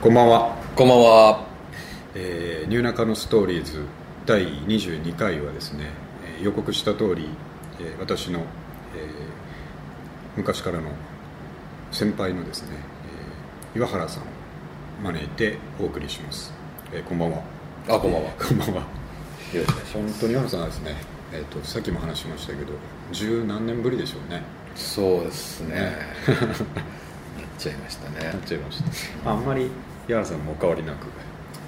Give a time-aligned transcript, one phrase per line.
[0.00, 1.44] こんばんは、こんばんは。
[2.14, 3.82] えー、ニューナカのストーリーズ
[4.26, 5.86] 第22回はですね、
[6.38, 7.28] えー予告した通り、
[7.80, 8.44] えー私の、えー
[10.36, 10.90] 昔からの
[11.90, 12.76] 先輩のですね、
[13.74, 14.26] えー岩原さんを
[15.02, 16.54] 招いてお送りします、
[16.92, 17.42] えーこんばんは
[17.88, 18.28] あ、こんばんは。
[18.28, 18.82] よ こんばんは
[19.92, 20.94] 本当に岩原さんはですね、
[21.32, 22.72] えー、とさっきも話しましたけど
[23.10, 24.44] 十何年ぶりでしょうね
[24.76, 24.94] す。
[24.94, 25.96] そうですね。
[26.30, 28.32] なっちゃいましたね。
[28.32, 28.80] なっちゃいまし
[29.24, 29.68] たあんまり
[30.08, 31.06] 岩原さんもお変わりなく。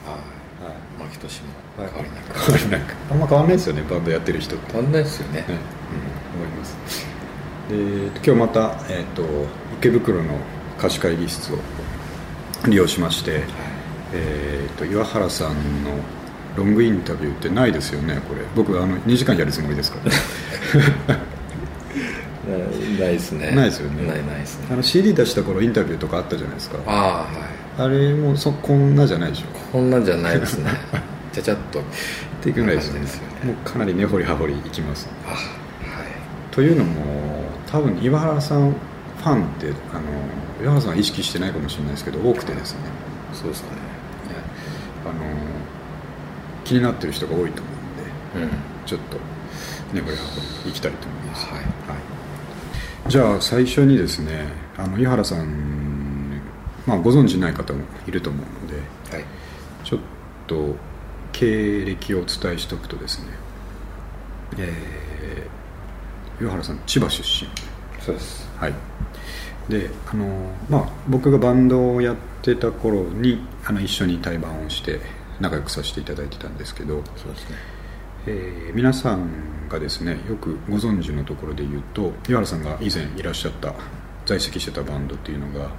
[0.06, 0.64] はい。
[0.64, 1.04] はい。
[1.04, 2.40] 牧俊も変わりなく。
[2.40, 2.96] 変わりなく。
[3.10, 3.82] あんま変わんないですよね。
[3.82, 4.72] バンドやってる人って。
[4.72, 5.40] 変わんないですよね。
[5.40, 7.06] ねうん、思います。
[7.68, 9.22] で今日また、えー、と
[9.78, 10.38] 池袋の
[10.78, 11.58] 貸し会議室を
[12.66, 13.42] 利用しまして、
[14.12, 15.90] えー、と岩原さんの
[16.56, 18.40] ロングインタビューってないですよねこれ。
[18.56, 19.98] 僕あの2時間やるつもりですか
[21.09, 21.16] ら、
[22.59, 23.50] ないないですね。
[23.52, 24.06] ないですよね。
[24.09, 24.66] ないないですね。
[24.72, 26.78] あの CD 出した頃インタビューとかあったじゃないですか。
[26.86, 27.49] ああ、はい。
[27.79, 30.70] あれもそこんなじゃないでしょこんなんじゃないですね。
[31.33, 31.80] ちゃちゃっと。
[31.80, 31.83] っ
[32.43, 33.07] ていうぐらいですよねね。
[33.45, 35.38] もうかなり根掘り葉掘りいきますあ、はい。
[36.51, 37.02] というのも
[37.66, 40.02] 多分岩原さんファンってあの
[40.60, 42.79] 岩原さんは意識してないかもしれないですけど多くてですね
[43.32, 43.77] そうですかね。
[45.05, 45.12] あの
[46.65, 47.71] 気になってる人が多いと思
[48.37, 48.51] うんでうん。
[48.87, 49.16] ちょっと
[49.93, 51.71] 根掘り葉掘りいきたいと思います、はい
[53.09, 54.46] じゃあ最初にですね
[54.77, 55.99] あの岩原さん、
[56.86, 59.24] まあ、ご存知ない方もいると思うのではい。
[59.84, 60.00] ちょっ
[60.46, 60.76] と
[61.32, 63.26] 経歴をお伝えしておくとですね、
[64.59, 65.60] えー
[66.42, 67.50] 岩原さん千葉出身
[68.03, 68.48] そうです。
[68.56, 68.75] はい、
[69.69, 70.26] であの、
[70.70, 75.00] まあ、僕がバンドをやってた頃にあの一緒に対バンをして
[75.38, 77.56] 仲良くさせていただいてたんですけど、そうですね。
[78.26, 83.75] えー皆さんがですねよくご存知のところで言うと岩原さんが以前いらっしゃった
[84.25, 85.70] 在籍してたバンドっていうのが、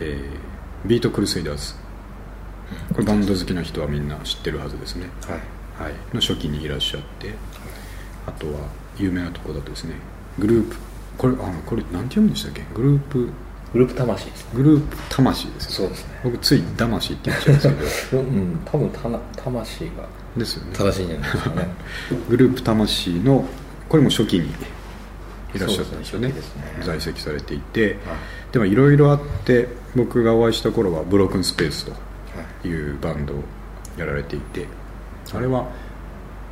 [0.00, 0.48] えー
[0.86, 1.74] ビートクルセイダーズ。
[2.92, 5.90] これバンド好きな人はみんな知ってるはずですね、はい。
[5.90, 7.34] はい、の初期にいらっしゃって
[8.26, 8.60] あとは
[8.98, 9.94] 有名なところだとですね
[10.38, 10.76] グループ
[11.16, 12.62] これあのこれなんて読むんでしたっけ？
[12.74, 13.28] グループ。
[13.72, 14.50] グループ魂ですね。
[14.54, 16.20] グループ魂ですよそうですね。
[16.24, 18.22] 僕つい魂って言っちゃうんですけど。
[18.22, 19.90] うん、多分たな魂が。
[20.36, 20.70] ですよね。
[20.74, 21.68] 正しいんじゃないですかね。
[22.30, 23.44] グループ魂の
[23.88, 24.48] これも初期に
[25.54, 26.28] いらっしゃったんですよね。
[26.28, 26.34] ね。
[26.82, 27.94] 在籍されていて、はい
[28.52, 31.98] でもいろいろあって僕がお会いした頃はブロークンスペースとは
[32.64, 32.68] い。
[32.68, 33.42] いうバンドを
[33.96, 34.66] やられていて
[35.34, 35.66] あれは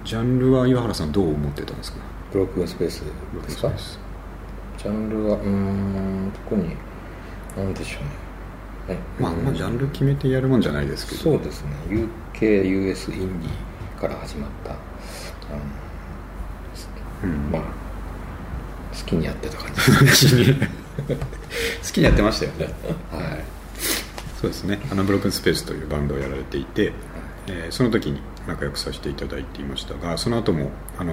[0.05, 1.99] ジャンルは岩原さんどう思ってたんですか？
[2.33, 3.73] ブロックスペースですか？
[4.79, 6.77] ジャンルはうーん特に
[7.57, 8.11] 何でしょうね。
[8.89, 11.23] はいまあ、まあジャンル決めてやるもんじゃないですけど。
[11.23, 11.71] そうですね。
[11.89, 14.81] UKUS インディーから始まったあの、
[17.25, 17.51] うん。
[17.51, 20.05] まあ好きにやってた感じ。
[20.05, 22.75] ですね好きにやってましたよね。
[23.11, 23.45] はい。
[24.41, 24.81] そうですね。
[24.91, 26.93] あのブロークンスペースというバンドをやられていて、
[27.47, 31.13] えーその時に仲良くさせていただいていましたがその後もあの、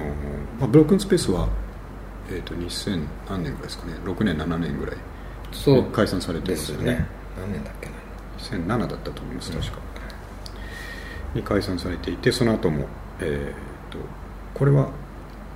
[0.59, 1.47] まあ、ブロークンスペースは、
[2.29, 3.93] えー、と2000何年ぐらいですかね。
[4.05, 4.95] 6年7年ぐらい
[5.51, 5.83] そう。
[5.85, 6.91] 解散されてでますすよね。
[6.91, 7.05] よね。
[7.39, 7.93] 何年だっけな。
[8.65, 9.71] 2007だったと思います確か、
[11.33, 12.87] に解散されていてその後も
[13.19, 13.97] えー、と
[14.53, 14.89] これは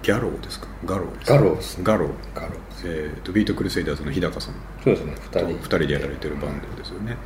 [0.07, 0.67] ギャローですか？
[0.85, 1.77] ガローガローです。
[1.79, 2.09] ねガロー。
[2.33, 2.51] ガロー。
[2.85, 4.53] えー、とビートクルセイダーズの日高さん。
[4.81, 5.13] そうですね。
[5.15, 7.17] 2と人2人でやられてるバンドですよね、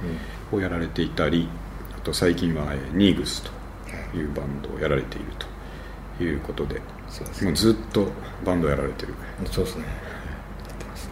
[0.51, 1.47] をやられていたり
[1.95, 5.25] あと最近は、えーニーグスというバンドをやられている
[6.17, 8.07] ということでそうですもうずっと
[8.43, 9.13] バンドをやられてる
[9.51, 9.85] そうですね。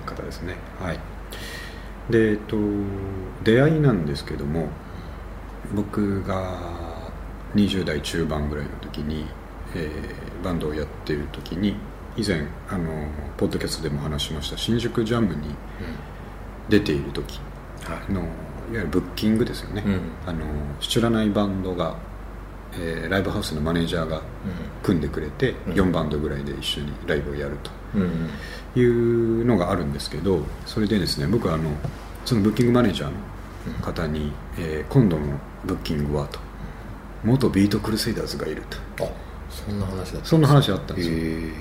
[0.07, 0.55] 方ですね。
[0.79, 0.99] はい。
[2.09, 2.57] でえっと
[3.43, 4.69] 出会いなんですけども
[5.75, 6.59] 僕が
[7.53, 9.27] 20代中盤ぐらいの時に、
[9.75, 11.75] えーバンドをやっている時に
[12.17, 12.89] 以前あの
[13.37, 15.55] ポッドキャストでも話しました新宿ジャムに
[16.69, 17.39] 出ている時
[17.83, 18.13] はい。
[18.13, 18.29] のいわ
[18.73, 19.99] ゆるブッキングですよね、うん。
[20.27, 20.39] あの
[20.79, 21.95] 知らないバンドが、
[22.73, 24.21] えーライブハウスのマネージャーが
[24.83, 25.73] 組んでくれて、うん。
[25.73, 28.29] 4バンドぐらいで一緒にライブをやるとうんうん。
[28.79, 31.71] いうのがあるんですけどそれでですね僕はあの
[32.25, 33.15] そのブッキングマネージャーの
[33.83, 35.25] 方に、えー今度の
[35.65, 36.39] ブッキングはと。
[37.23, 38.61] 元ビートクルセイダーズがいる
[38.97, 39.05] と。
[39.05, 39.09] あ
[39.49, 41.53] そんな話だったそんな話あったんですよ、へで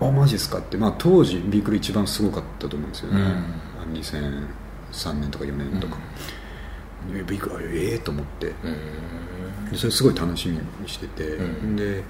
[0.00, 0.58] あマジっすか？
[0.58, 3.26] って、まあ、当時ビークル一番すごかったと思うんですよね、うん。
[3.28, 3.30] あ
[3.86, 5.96] の2003年とか4年とか、
[7.12, 8.52] でビークルええと思って。
[8.64, 8.76] えうん
[9.70, 11.76] でそれすごい楽しみにしてて、うん。
[11.76, 12.04] で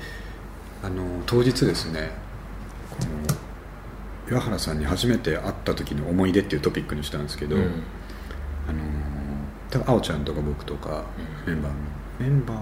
[0.83, 2.11] あの当日ですね
[2.91, 3.37] この
[4.29, 7.63] 岩原さんに初めて会った時の思い出っていうトピックにしたんですけど、うん。
[7.63, 7.67] あ
[8.73, 8.81] の
[9.71, 11.05] 多分あおちゃんとか僕とか
[11.47, 11.79] メンバーの
[12.19, 12.59] メンバー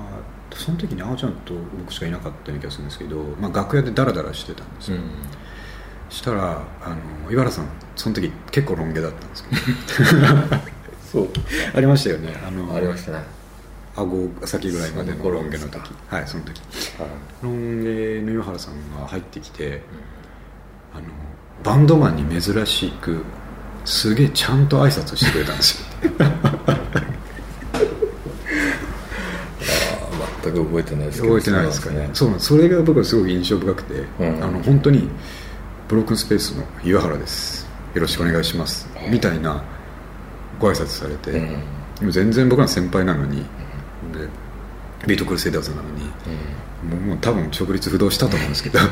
[0.57, 5.03] その時にあおちゃんと僕しかいなかったような気がするんですけど、まあ、楽屋でダラダラしてたんですよ、うん。
[6.09, 6.91] したらあ
[7.25, 9.61] の岩原さんその時結構ロン毛だったんですけど。
[11.11, 11.29] そう。
[11.75, 12.35] ありましたよね。
[12.47, 13.19] あのありましたね。
[13.97, 15.93] 顎先ぐらいまでのロン毛の時。
[16.09, 16.61] はいその時。
[16.99, 17.09] はい。
[17.43, 19.83] ロン毛の湯原さんが入ってきて、
[20.95, 21.05] あの
[21.63, 23.25] バンドマンに珍しく
[23.85, 25.87] すげえちゃんと挨拶してくれたんですよ
[26.21, 26.81] あ
[30.39, 31.35] あ全く覚えてないですけど。
[31.35, 32.11] 覚えてないですかね。
[32.13, 34.45] そそうそれが僕はすごく印象深くて、うん。
[34.45, 35.09] あの本当に
[35.89, 37.69] ブロークンスペースの湯原です。
[37.95, 38.89] よろしくお願いします。
[39.11, 39.63] みたいな
[40.59, 41.49] ご挨拶されて、うん。
[42.01, 43.45] でも全然僕ら先輩なのに、で
[45.07, 46.05] ビートクルセイダーズなのに、
[46.89, 48.79] もうもう多分直立不動したと思うんですけど「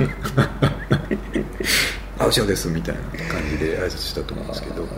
[2.19, 3.03] あ後ろです」みたいな
[3.33, 4.89] 感じで挨拶したと思うんですけど。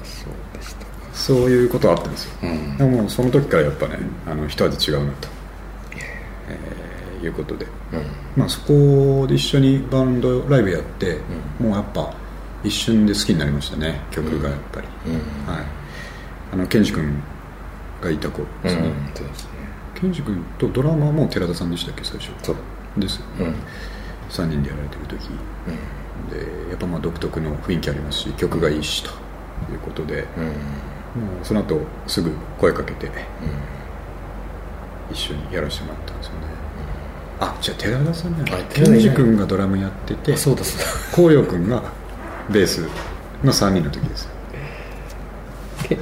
[1.13, 2.79] そういうことはあったんですよ、うん。
[2.79, 5.40] でもその時からやっぱねあの一味違うなと、えー
[7.27, 8.03] いうことで、うん。
[8.37, 11.19] まあ、そこで一緒にバンドライブやって、
[11.59, 12.13] もうやっぱ
[12.65, 15.15] 一瞬で好きになりましたね曲がやっぱり、うん。
[15.53, 15.65] はい。
[16.53, 17.23] あのケンジ君
[18.01, 18.43] がいた子。
[18.43, 19.51] うんですね、そうですね。
[19.95, 22.31] ケンジ君とドラマーも寺田さんでしたっけ最初。
[22.43, 22.57] そう。
[22.99, 23.55] ですよね、うん。
[24.29, 25.29] 3人でやられてる時。
[25.29, 26.67] うん。
[26.67, 29.11] でやっぱまあ独特の雰囲気ありますし曲がいいしと。
[29.71, 30.45] いうことで、うん。
[31.23, 33.11] もうその後すぐ声かけて。
[35.11, 36.47] 一緒にやらせてもらったんですよね、
[37.41, 38.63] あじゃあ寺田さんじゃない。
[38.63, 40.87] あケンジ君がドラムやっててあそうだそうだ。
[41.15, 41.83] 紅葉君が
[42.51, 42.83] ベース
[43.43, 44.29] の3人の時です。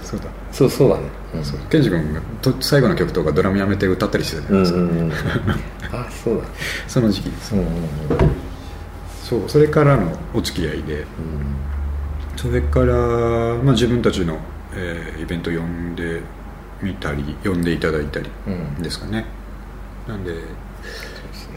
[0.03, 0.27] そうだ。
[0.53, 1.03] そうそうだね。
[1.35, 1.45] うん。
[1.45, 1.61] そう。
[1.71, 5.13] ケンジ君がと最後の曲とかドラムやめて歌ったりしてたじゃないですか、うんうんうん。
[5.93, 6.45] あそうだ。
[6.87, 7.31] その時期。
[7.31, 7.73] ですうんうんうん
[9.23, 9.43] そう。
[9.47, 11.05] それからのお付き合いで。
[12.37, 12.95] それから、
[13.63, 14.39] まあ、自分たちの、
[14.75, 16.23] えーイベント呼んで
[16.81, 18.83] みたり呼んでいただいたりうん。
[18.83, 19.25] ですかね、
[20.07, 20.45] なんでそうで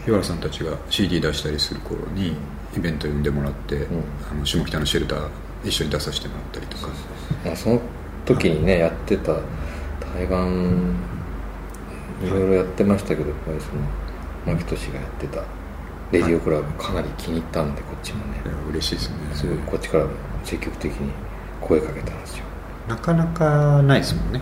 [0.04, 2.36] すね岩原さんたちが CD 出したりする頃に
[2.76, 3.86] イベント呼んでもらって、ん。
[4.30, 5.28] あの下北のシェルター
[5.64, 6.88] 一緒に出させてもらったりとか。
[7.44, 7.80] まあその
[8.24, 9.34] 時にねやってた
[10.00, 10.34] 対岸
[12.26, 13.66] いろいろやってましたけどやっぱりそ
[14.46, 15.42] の牧俊がやってた
[16.12, 18.40] レディオクラブかなり気に入ったんでこっちもね。
[18.70, 19.16] 嬉しいですね。
[19.34, 20.10] すごいこっちからも
[20.44, 21.10] 積極的に
[21.60, 22.44] 声かけたんですよ。
[22.88, 24.40] なかなかないですもんね。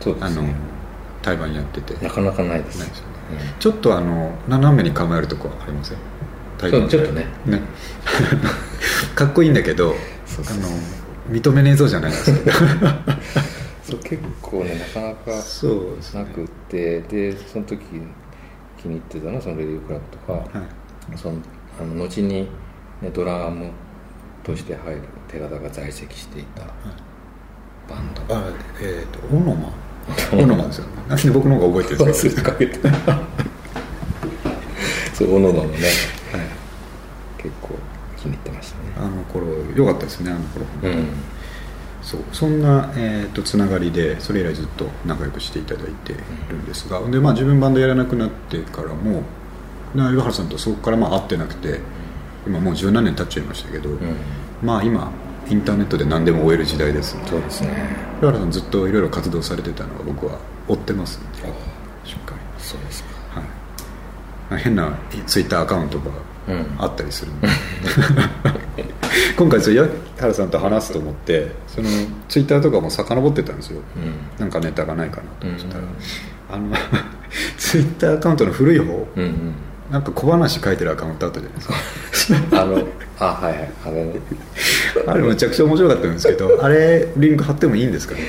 [0.00, 0.54] そうですね。
[1.22, 1.94] 対バンやってて。
[2.04, 3.02] なかなかないです
[3.58, 5.98] ちょっとあの斜めに構えるとこありません？
[6.58, 7.26] そうちょっとね。
[7.46, 7.60] ね。
[9.14, 12.32] かっこいいんだけどあの認めねえぞじゃないです。
[12.44, 12.56] け ど
[13.84, 15.30] そう結構ねなかなか
[16.18, 17.80] なくってでその時
[18.80, 20.18] 気に入ってたのはそのレディオクラブと
[20.52, 21.18] か、はい。
[21.18, 21.38] その
[21.80, 22.28] あの後に、
[23.02, 23.70] ね、ドラム
[24.44, 26.62] として入る寺田が在籍していた
[27.88, 28.34] バンド。
[28.34, 28.44] あ
[28.80, 29.72] えっ、とオノマ？
[30.32, 30.86] オノマですよ。
[30.86, 32.52] ねなんで僕の方が覚えてるんですか？
[32.52, 32.78] かけて
[35.14, 35.82] そう小野田もねはい。
[37.42, 37.70] 結構
[38.16, 38.82] 気に入ってましたね。
[38.98, 40.66] あの頃良かったですねあの頃。
[40.82, 41.06] うん。
[42.02, 46.14] そうそんな、えー、とつながりでそれ以来ずっと仲良くしていただいて
[46.48, 49.22] るんですが、でまあ、自分バンドやらなくなってからも
[49.94, 51.80] な岩原さんとそこからまあ会ってなくて
[52.46, 53.98] 今もう十何年経っちゃいましたけど、うん。
[54.62, 55.10] まあ今
[55.50, 57.16] インターネットで何でも追える時代です。
[57.26, 57.96] そうですね。
[58.20, 61.38] 岩原さんずっといろいろ活動されてたのは僕は追ってますんで。
[62.04, 62.62] しっかり。
[62.62, 63.40] そうですか。
[63.40, 63.48] はい。
[64.50, 64.92] まあ変な
[65.26, 66.10] ツイッターアカウントが
[66.48, 66.66] うん。
[66.78, 67.48] あったりするんで、
[69.36, 69.86] 今回それ矢
[70.18, 71.88] 原さんと話すと思ってその
[72.28, 73.80] ツイッターとかも遡ってたんですよ。
[73.96, 74.40] うん。
[74.40, 75.88] なんかネタがないかなと思ってたら、うん。
[76.50, 76.76] あの
[77.58, 78.84] ツイッターアカウントの古い方
[79.16, 79.54] うんうん
[79.90, 81.62] なんか小話書いてるアカウントあったじゃないで
[82.14, 82.60] すか。
[82.62, 82.86] あの
[83.18, 84.12] あはいはいあれね。
[85.06, 88.20] あれめちゃくちゃ面白かったんですけどあれリンク貼ってもいいんですかね？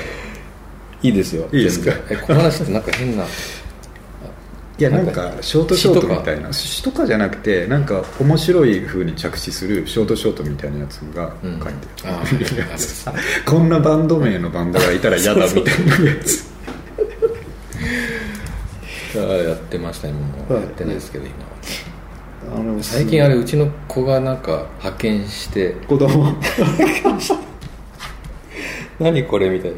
[1.01, 1.47] いいですよ。
[1.51, 1.91] いいですか？
[2.27, 6.53] 小話ってなんか変ないやなんかショートショートみたいな。
[6.53, 7.05] 詩とか。
[7.05, 11.57] じゃなくてなんか面白い風に着地するショートショートみたいなやつが書いて
[12.05, 13.05] うんあある、あです
[13.45, 16.45] こんなバンド名のバンドがいたら嫌だみたいなやつ。
[16.45, 16.48] あ
[19.17, 20.55] やってましたねも。
[20.55, 21.35] やってないですけど今
[22.53, 22.59] は。
[22.59, 25.71] あの最近あれうちの子がなんか派遣して。
[25.87, 26.33] 子供。
[28.99, 29.77] 何これみたいな。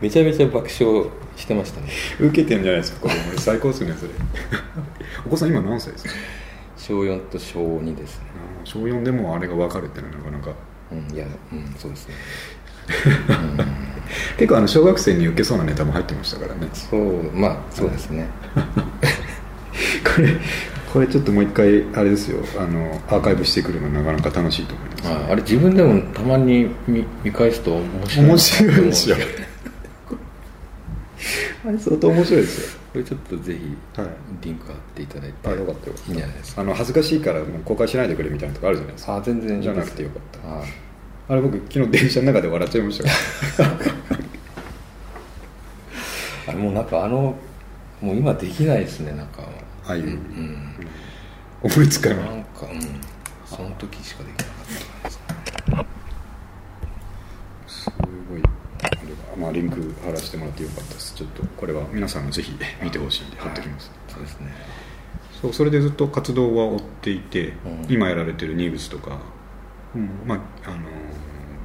[0.00, 1.06] めちゃめちゃ爆笑
[1.36, 1.88] してましたね。
[2.20, 4.10] 受けてんじゃないですか子供最高ですねそれ。
[5.26, 6.10] お子さん今何歳ですか？
[6.76, 8.24] 小4と小2ですね。
[8.64, 10.58] 小4でもあれが分かるっていうのはなかなか。
[10.90, 12.14] うんいやうんそうですね
[14.36, 16.68] 結構あの小学生に受けそうなネタも入ってましたからね。
[16.72, 18.26] そうまあそうですね。
[20.04, 20.36] これ
[20.92, 22.44] これちょっともう一回あれですよ。
[22.58, 25.08] あのアーカイブしてくるのなかなか楽しいと思います。
[25.08, 28.26] ああれ自分でもたまに見見返すと面白い。
[28.26, 29.16] 面白いですよ
[31.64, 32.80] あれ相当面白いですよ。
[32.92, 34.10] これちょっとぜひはい。
[34.42, 36.60] リンク貼っていただいてあよかったよいいんじゃないですか。
[36.60, 39.16] あの恥ずかしいからもう公開しないでくれみたいなとこあるじゃないですか。
[39.16, 40.48] あ全然いいじゃなくてよかった。
[40.48, 40.62] あ
[41.28, 42.98] あれ僕昨日電車の中で笑っちゃいまし
[43.56, 43.72] たか
[46.48, 47.36] あれもうなんかあの
[48.00, 49.42] もう今できないですねなんか
[49.86, 50.00] ああい。
[50.00, 50.74] う、うん。
[51.62, 52.18] 思いつかない。
[52.18, 52.80] なんかうん。
[53.46, 55.86] その時しかできなかったから
[57.66, 57.90] す
[58.28, 58.42] ごい。
[58.82, 62.52] あれはまあリンク貼らせてもらってよかったですちょっとこれは皆さんもぜひ
[62.82, 64.52] 見てほしいんで貼っておきます、そうですね。
[65.40, 67.86] そうそれでずっと活動は追っていて、うん。
[67.88, 69.18] 今やられてるニーブスとか、
[69.94, 70.10] うん。
[70.26, 70.78] まああの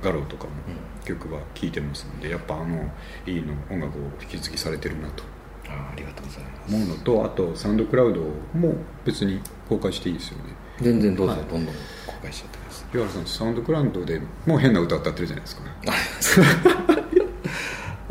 [0.01, 2.91] ガローとかもう曲は聴いてますのでやっぱあの
[3.25, 5.23] いいの音楽を引き継ぎされてるなと。
[5.69, 6.75] あありがとうございます。
[6.75, 8.21] 思うのとあとサウンドクラウド
[8.57, 8.75] も
[9.05, 10.43] 別に公開していいですよね。
[10.81, 11.41] 全然どうぞはい。
[11.41, 11.75] どんどん
[12.05, 15.63] 公開しちゃってください岩原さんサウンドクラウドでもう変な歌歌ってるじゃないですか、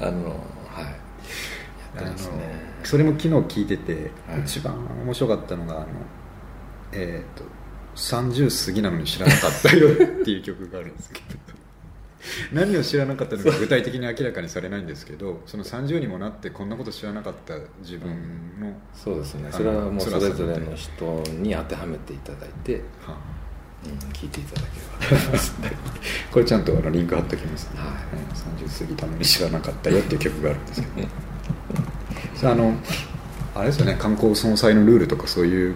[0.06, 0.28] あの
[0.68, 0.84] はい。
[1.96, 2.66] やってますね。
[2.84, 4.40] それも昨日聞いてて、はい。
[4.44, 4.74] 一番
[5.04, 5.86] 面白かったのがあの
[6.92, 7.44] えっ、と
[7.96, 11.26] 30過ぎなのに知らなかったよっていう曲があるんですけど
[12.52, 18.10] 何を知らなかったのか具体的に明らかにされないんですけどその30にもなってこんなこと知らなかった自分
[18.60, 19.50] の、そうですね。
[19.52, 23.16] それはもうそれぞれの人に当てはめていただいて、は
[23.84, 25.06] うん、聞いていただければ。
[25.06, 25.54] と思います
[26.32, 27.88] これちゃんとあのリンク貼っておきますね、はい。
[27.88, 28.66] うん。
[28.66, 31.08] 30過ぎたのに知らなかったよっていう曲があるんですけど。
[32.34, 32.74] さああの
[33.54, 33.96] あれですよね。
[33.98, 35.74] 観光総裁のルールとかそういう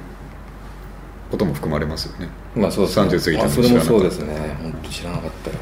[1.31, 2.29] ことも含まれますよね。
[2.55, 3.09] まあそうですね。
[3.09, 4.57] 30過ぎたあのに知らなかったそれもそうですね。
[4.63, 5.57] 本当知らなかったよ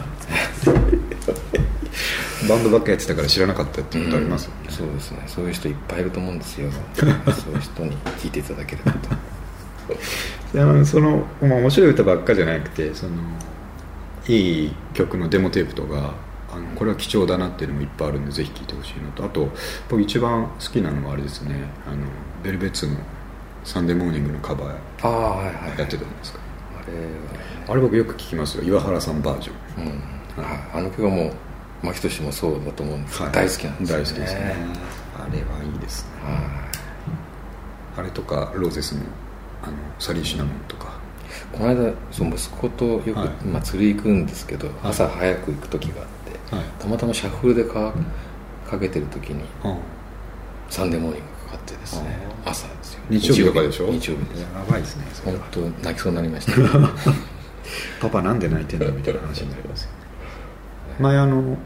[2.48, 5.22] バンドばっかやってたから知らなかったってことありますよね、うんそうですね。
[5.28, 6.68] そういう人いっぱいいると思うんですよ。
[6.98, 10.84] そういう人に聞いていただければと。
[10.84, 13.12] その、まあ、面白い歌ばっかじゃなくてその
[14.26, 16.14] いい曲のデモテープとか
[16.52, 19.24] あのこれは貴重だなっていうのもいっぱいあるんでぜひ聴いてほしいのと。
[19.24, 19.52] あと
[19.88, 21.54] 僕一番好きなのはあれですね。
[21.86, 21.98] あの
[22.42, 22.96] ベルベッツの
[23.64, 26.38] 「サンデーモーニング」のカバーやってたじゃないですか、
[26.78, 27.44] あれは。
[27.68, 28.64] あれ僕よく聴きますよ。
[28.64, 29.84] 岩原さんバージョン。
[30.36, 30.44] うん。
[30.44, 30.58] はい。
[30.74, 31.32] あの曲はも
[31.82, 34.56] う牧俊もそうだと思うんですけど、大好きなんですよ、ね、大好きですね。
[35.16, 36.10] あれはいいですね。
[36.24, 36.70] は
[37.96, 39.02] あれとかローゼスの
[39.62, 40.84] あのサリーシナモンとか。
[40.84, 43.28] いこの間そう息子とよく、はい。
[43.46, 46.08] まあ、釣り行くんですけど、朝早く行く時があっ
[46.50, 46.64] て、はい。
[46.78, 47.92] たまたまシャッフルでか
[48.68, 49.78] かけてる時にうん
[50.70, 52.18] 「サンデーモーニング」かかってですね。
[52.44, 53.00] あ朝ですよ。
[53.10, 53.86] 日曜日とかでしょ？
[53.90, 54.40] 日曜日です。
[54.42, 56.52] やばいですね本当泣きそうになりました。
[58.00, 59.94] パパなんで泣いてんのみたいな話になりますよね。
[61.00, 61.56] 前あの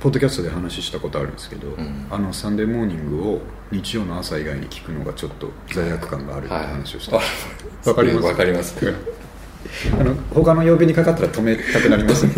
[0.00, 2.06] ポッドキャストで話したことあるんですけど、ん。
[2.10, 8.26] あのサンデーモーニングを日曜の朝以外に聞くのがちょっと罪悪感があるって話をした、はいわかります？
[8.26, 8.76] わかります。
[10.00, 12.32] あの他の曜日にかかったら止めたくなりますね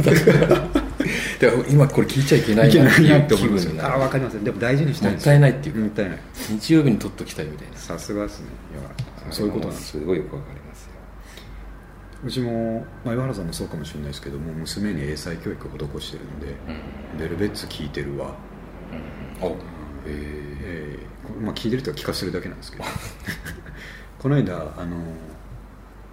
[1.41, 3.95] で今これ聞いちゃいけないなって気思いますよ分になる。
[3.95, 5.75] あ分かりますでも大事にしたいもったいないっていう。
[5.75, 6.19] かもったいない。
[6.51, 7.77] 日曜日に撮っときたいみたいな。
[7.79, 8.47] さすがですね。
[9.31, 10.91] そういうことなんですすごいよくわかりますよ。
[12.25, 16.55] うちも、まあ、岩原さんもそうかもしれないですけども娘に英才教育を施してるんで、
[17.19, 18.35] ベルベッツ聞いてるわ。
[19.41, 19.47] お。
[19.47, 19.55] へ
[20.07, 22.85] えーまあ、聞いてるとは聞かせてるだけなんですけど。
[24.21, 24.99] この間あの、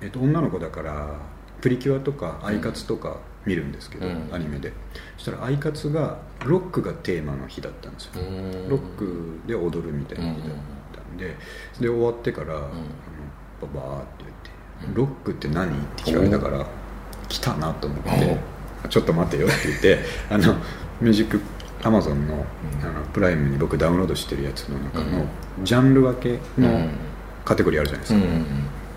[0.02, 1.20] えっと女の子だから
[1.60, 3.18] プリキュアとかアイカツとか
[3.48, 4.30] 見るんですけど、うん。
[4.32, 4.74] アニメで。
[5.18, 8.70] そしたらアイカツがロックがテーマの日だったんですよ、うん。
[8.70, 10.50] ロックで踊るみたいな日だっ
[10.94, 11.36] たんで、
[11.80, 12.70] で終わってから、あの
[13.74, 14.52] ババーって言って
[14.94, 16.66] 「ロックって何?」って聞かれたから
[17.28, 18.38] 来たなと思って
[18.90, 20.00] 「ちょっと待てよ」って言って
[20.30, 20.54] あの
[21.02, 21.42] ミュージック
[21.84, 22.46] アマゾンの
[22.84, 25.26] あのプライムに僕ダウンロードしてるやつの中の
[25.64, 26.90] ジャンル分けのうん。
[27.48, 28.46] カテゴリーあるじゃないですか、うんうん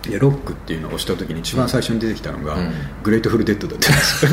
[0.02, 2.73] でロックっていうのを押した時に一番最初に出てきたのが、うん。
[3.02, 4.26] グレートフルデッドだったんです。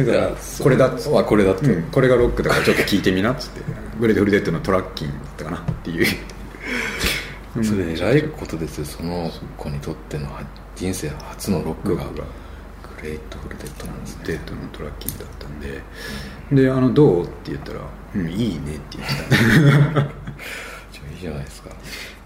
[0.00, 1.18] よ だからこれだっつって。
[1.18, 3.60] あこれだって、うん、これがロックだからちょっと聞いてみなっつって。
[4.00, 6.06] グレートフルデッドのトラッキンだったかなっていう。
[7.62, 10.26] それ偉いことですよその子にとっての
[10.74, 12.20] 人生初のロックがグ
[13.04, 14.24] レートフルデッドなんですね。
[14.26, 15.82] デッドのトラッキンだったんで、
[16.52, 17.24] であのどう？
[17.24, 17.80] って言ったら
[18.16, 20.00] 「うんいいね」って言ってた。
[20.90, 21.70] じゃあいいじゃないですか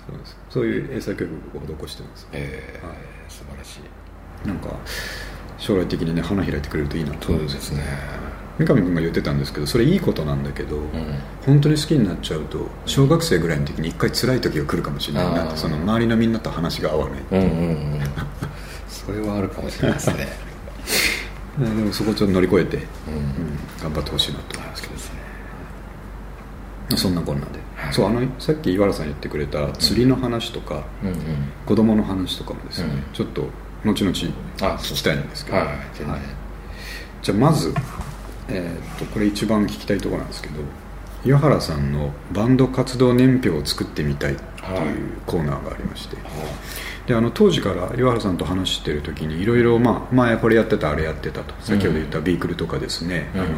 [0.08, 2.28] そうですそういう英才教育を施してます。
[2.32, 2.96] ええはい。
[3.28, 3.80] 素晴らし
[4.44, 4.48] い。
[4.48, 4.70] なんか
[5.58, 7.84] 将来的にね花開いてくれるといいなと思うんそうですね。
[8.58, 11.14] 三上君が言ってたんですけどそれいいことなんだけど、うん。
[11.44, 18.00] 本当に好きになっちゃうと小学生ぐらいの時に一回辛い時が来るかもしれないなってその周りのみんなと話が合わない、うんうんうん。
[18.88, 20.28] それはあるかもしれないですね。
[21.58, 23.14] でもそこをちょっと乗り越えて、うん。
[23.14, 24.94] うん頑張ってほしいなと思いますけど。
[24.94, 25.00] ね。
[26.96, 31.16] そんなこんなで、はいそうあのさっき岩原さん言ってくれた釣りの話とか、うんうん。
[31.64, 33.14] 子供の話とかもですね、うん。
[33.14, 33.42] ちょっと
[33.84, 35.66] 後々聞あきたいんですけど、はい
[37.22, 37.72] じゃあまず、
[38.48, 40.54] えーっとこれ一番聞きたいところなんですけど
[41.24, 46.16] 岩原さんのバンド活動年表を作ってみたいというコーナーがありまして、
[47.06, 53.40] であの当時から岩原さんと話してる時にいろいろまあ前これやってたあれやってたと先ほど言ったビークルとかですね、うん。
[53.40, 53.50] あの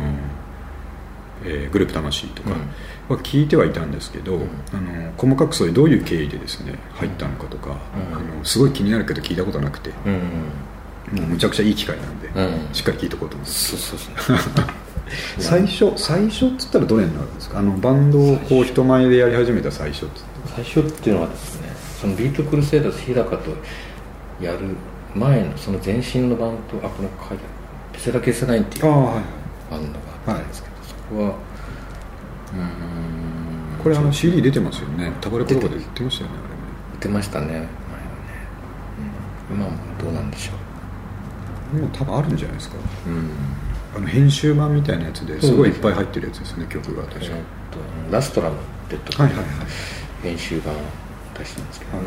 [1.44, 2.70] えーグループ魂とかうん
[3.14, 4.42] は聞いてはいたんですけど、ん。
[4.72, 8.16] あの細かくそれどういう経緯でですね入ったのかとか、うん。
[8.16, 11.18] あのすごい気になるけど聞いたことなくて、うん。
[11.18, 12.74] もうむちゃくちゃいい機会なんで、うん。
[12.74, 13.52] しっかり聞いとこうと思って。
[13.52, 14.36] そうそうそう。
[15.38, 17.58] 最初最初っつったらどれになるんですか？
[17.58, 21.68] あのバンドをこう人前でやり始めた最初っつって最初っていうのはですね
[22.00, 23.50] そのビートクルセイダーズ日高と
[24.40, 24.58] やる
[25.16, 27.54] 前のその前身のバンドあこれ書いてある
[27.92, 29.18] ペセラケスナインっていうバンドが
[30.28, 32.99] あったんですけど、そこはうーん
[33.82, 35.12] これあの CD 出てますよね。
[35.20, 36.36] タワレコとかで売ってましたよね
[36.94, 37.68] 売ってましたね前はね、
[39.50, 42.76] うん、今もどうなんでしょあれねもう多分あるんじゃないですか。
[43.06, 43.30] ううん。
[43.96, 48.58] あの編集版みたいなやつですごいいっぱい入ってるやつですね曲が確かえーラストラムっ
[48.88, 49.46] てとこはいはいはい。
[50.22, 50.78] 編集版を
[51.38, 52.04] 出したんですけどね、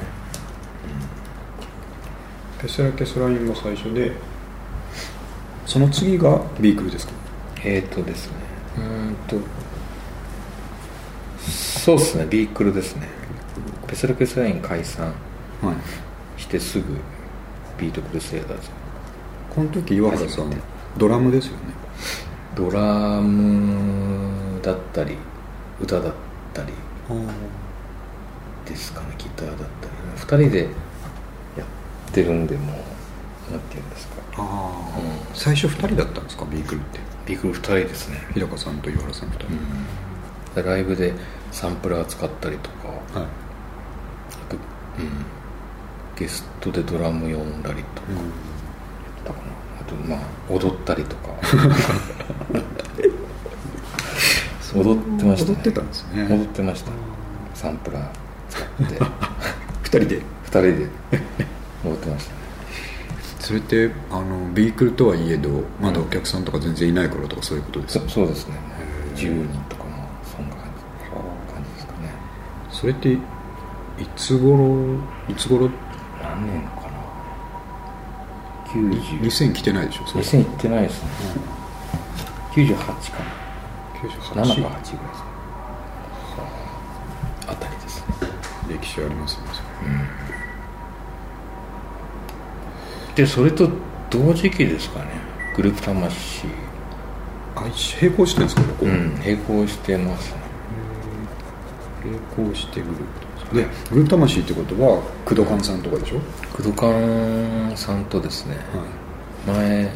[2.62, 4.12] テスラケスラインが最初で
[5.66, 7.14] その次がビークルですか？
[7.64, 8.34] えーっとですね。
[8.78, 9.38] うーんと
[11.50, 12.26] そうですね。
[12.30, 13.08] ビークルですね。
[13.88, 15.14] ペセルケスライン解散
[15.62, 15.74] は
[16.38, 16.42] い。
[16.42, 16.86] してすぐ
[17.78, 18.70] ビートクルセイダーズ
[19.54, 20.54] この時岩原さん
[20.98, 21.60] ドラムですよね。
[22.56, 25.18] ドラムだったり
[25.80, 26.14] 歌だっ
[26.54, 26.74] たり
[28.66, 29.08] ですかね。
[29.18, 29.64] ギターだった
[30.38, 30.44] り。
[30.44, 32.74] 2人でやってるんでも
[33.50, 34.16] うなんていうんですか。
[34.38, 35.36] ああ、うん。
[35.36, 37.00] 最初2人だったんですかビークルって。
[37.26, 38.18] ビークル2人ですね。
[38.34, 39.56] 日高さんと岩原さん2人、で
[40.62, 41.14] ライブで
[41.52, 43.00] サンプラー使ったりとかはい。
[43.18, 43.28] あ
[44.50, 45.26] と、うん、
[46.16, 48.08] ゲストでドラム呼んだりとか、
[49.26, 49.44] だかな。
[49.82, 50.20] あとまあ
[50.50, 51.34] 踊ったりとか。
[54.76, 56.28] 踊ってました、ね、踊ってたんですね。
[56.28, 56.92] 踊ってました。
[57.54, 58.06] サンプラー。
[58.50, 59.00] 使って
[59.84, 60.90] 2人で？2人で。
[61.86, 62.44] 踊ってましたね。
[63.40, 65.50] それってあのビークルとはいえど
[65.82, 68.56] まだお客さんとか全然いない頃とかそういうことですか、そそうですね。
[69.16, 69.90] 10人とかも
[70.24, 72.10] そんな感じ感じですかね
[72.84, 73.18] それってい
[74.18, 74.98] つ頃
[75.30, 75.70] いつ頃？
[76.22, 77.00] 何年かな
[78.74, 80.24] ？90 2000来てないでしょそれ。
[80.26, 81.10] 2000いってないですね。
[82.52, 82.92] 98か
[83.96, 84.98] 98な7か8ぐらいですね。
[87.48, 88.06] あたりですね。
[88.68, 89.44] 歴史ありますね
[93.08, 93.70] そでそれと
[94.10, 95.06] 同時期ですかね。
[95.56, 96.48] グループ魂。
[96.48, 96.54] れ
[97.56, 100.43] あ並行してるんですかここ、うん並行してますね
[102.04, 102.18] 並
[102.50, 102.98] 行してグルー
[103.50, 106.20] プでグループ魂ってことは工藤勘さんとかでしょ、
[106.56, 108.56] 工藤勘さんとですね。
[109.46, 109.92] は前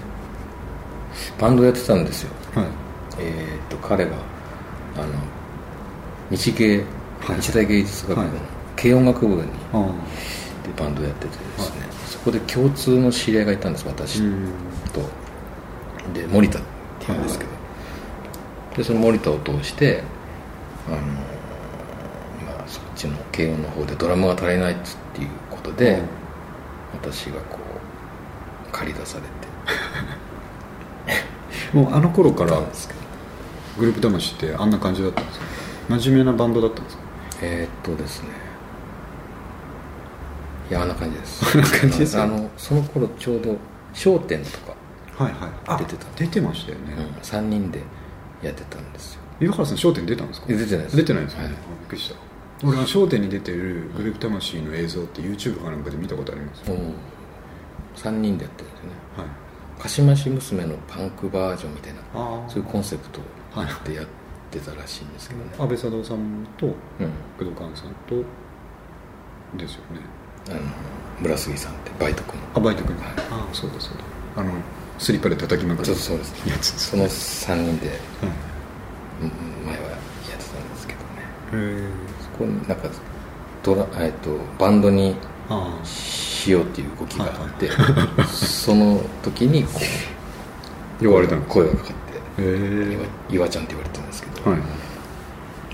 [1.40, 2.32] バンドやってたんですよ。
[2.56, 2.68] いはい。
[3.20, 4.12] えーっと彼が
[4.96, 5.08] あの
[6.30, 6.84] 日芸、
[7.22, 7.42] はい。
[7.42, 8.38] 日大芸術学部のはい。
[8.76, 9.86] 軽音楽部にであ。
[10.78, 14.22] バンドやっててですね、そこで共通の知り合いがいたんです私
[14.92, 15.02] と。
[16.14, 16.62] で森田っ
[17.00, 17.52] て言うんですけど、
[18.78, 20.04] でその森田を通して
[20.88, 20.98] あの、
[22.98, 24.76] ちの軽音の方でドラムが足りないっ
[25.14, 26.02] ていうことで、
[26.94, 27.60] 私がこ
[28.68, 29.28] う借り出されて。
[31.74, 32.62] もうあの頃から
[33.78, 35.46] グループ魂ってあんな感じだったんですか？
[36.00, 37.04] 真面目なバンドだったんですか？
[37.42, 38.30] えーっとですね。
[40.70, 41.46] いやあんな感じです。
[41.54, 43.58] あんな感じですあのその頃ちょうど
[44.06, 44.76] 『笑点』とか、
[45.24, 45.50] はいはい。
[45.68, 47.82] あ出てた出てましたよね、うん、3人で
[48.42, 49.22] やってたんですよ。
[49.42, 50.48] 岩原さん『笑点』出たんですか？
[50.50, 50.96] え出てないです。
[50.96, 51.54] 出てないんですよね、はい。
[51.54, 52.16] あびっくりした
[52.64, 56.80] 俺は『笑点』に出てるグループ魂の映像って YouTube かなんかで見たことあります、もう。
[57.96, 58.96] 3人でやってるんですよね。
[59.18, 59.28] はい。
[59.80, 62.00] 鹿島市娘のパンクバージョンみたいな
[62.48, 63.22] そういうコンセプト
[63.54, 64.06] はいでやっ
[64.50, 66.74] てたらしいんですけどね、安倍貞夫さんとうん。
[67.38, 68.16] 工藤勘さんと
[69.56, 70.02] ですよね。
[70.50, 70.60] あの
[71.20, 72.96] 村杉さんってバイト君あバイト君。
[72.98, 73.06] はい。
[73.30, 73.98] ああそうだそう
[74.36, 74.42] だ。
[74.42, 74.52] あの
[74.98, 76.50] スリッパで叩きまくるそう そうです。
[76.50, 78.00] やつその3人で
[79.66, 80.00] 前はやっ
[80.40, 81.06] てたんですけどね。
[81.54, 82.07] へえそ
[82.38, 82.90] こになんか
[83.64, 85.16] ドラ、えっとバンドに
[85.50, 87.70] あしようっていう動きがあって、
[88.28, 89.80] その時にこ
[91.02, 91.84] う呼ばれた声がか？
[91.84, 91.88] かっ
[92.38, 94.60] て岩ちゃんって言われてるんですけど、はい。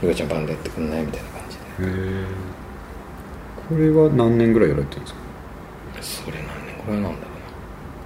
[0.03, 1.93] 岩ちゃんバンドやってくんないみたいな感じで。
[3.69, 5.07] これは何年ぐらいやられてるんで
[6.01, 6.25] すか？
[6.25, 7.31] それ何年ぐらいなんだろ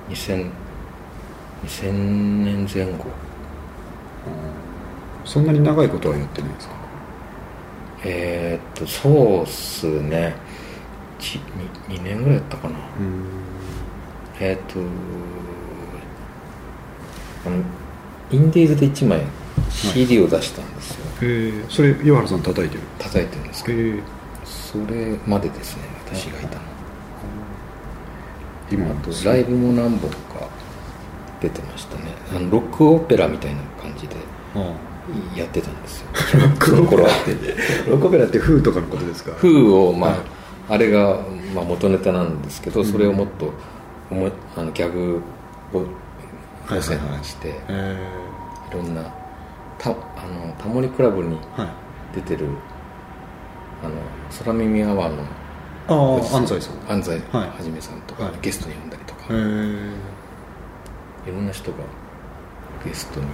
[0.08, 0.16] うな。
[0.16, 0.52] 2000
[1.66, 1.94] 2000
[2.46, 3.06] 年前後。
[5.26, 6.76] そんなに長いことはやってないですか？
[8.10, 10.34] えーっとそうっすね。
[11.20, 11.40] 2,
[11.90, 12.78] 2年ぐらいやったかな。
[13.00, 13.26] うん。
[14.40, 14.80] えーっと
[17.46, 17.58] あの
[18.32, 19.22] インディーズで1枚
[19.70, 21.66] CD を出したんですよ、へえ。
[21.70, 22.82] それ岩原さん叩いてる？
[23.00, 23.80] 叩いてるんですけど。
[23.80, 24.02] へえ。
[24.46, 26.62] それまでですね私がいたの。
[28.70, 28.86] 今
[29.26, 30.18] ライブも何本か
[31.42, 32.04] 出てましたね。
[32.36, 34.16] あのロックオペラみたいな感じで。
[34.56, 34.74] あ
[35.36, 36.08] やってたんですよ。
[36.34, 37.10] ロックその頃は
[37.88, 40.20] ロックオペラってフーとかのことですか風をまあ、はい
[40.70, 41.22] あれが、
[41.56, 43.54] まあ、元ネタなんですけどそれをもっと
[44.12, 45.22] おもあのギャグ
[45.74, 45.78] を
[46.66, 47.54] はい路線はいはいして、い
[48.74, 49.04] ろんな
[49.78, 51.38] たあのタモリクラブに、
[52.14, 52.56] 出てるはい
[53.84, 53.96] あの
[54.40, 55.24] 空耳アワーの
[55.88, 61.78] ああ安西さん安西はじめさんとか、はいゲストに呼んだりとか、えいー、ろんな人が
[62.84, 63.28] ゲストに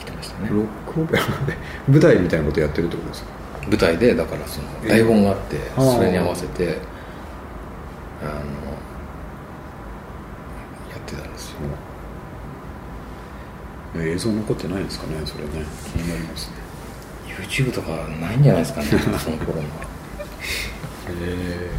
[0.00, 0.48] 来てましたね。
[0.50, 1.56] ロックオペラで？
[1.88, 3.28] 舞台みたいなことやってるってことですか？
[3.68, 6.78] 舞台でだからその台本があってそれに合わせて
[8.22, 8.34] あのや
[10.96, 11.56] ってたんですよ。
[14.02, 15.14] 映像残ってないですかね？
[15.24, 15.50] それね。
[15.92, 16.54] 気になりますね。
[17.46, 18.86] YouTube とかないんじゃないですかね
[19.18, 19.62] その頃の。
[19.62, 19.66] は
[21.22, 21.70] え。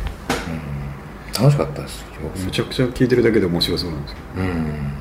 [1.37, 2.03] 楽しかったです
[2.45, 4.93] めちゃくちゃ聞いてるだけで面白そうなんですけうん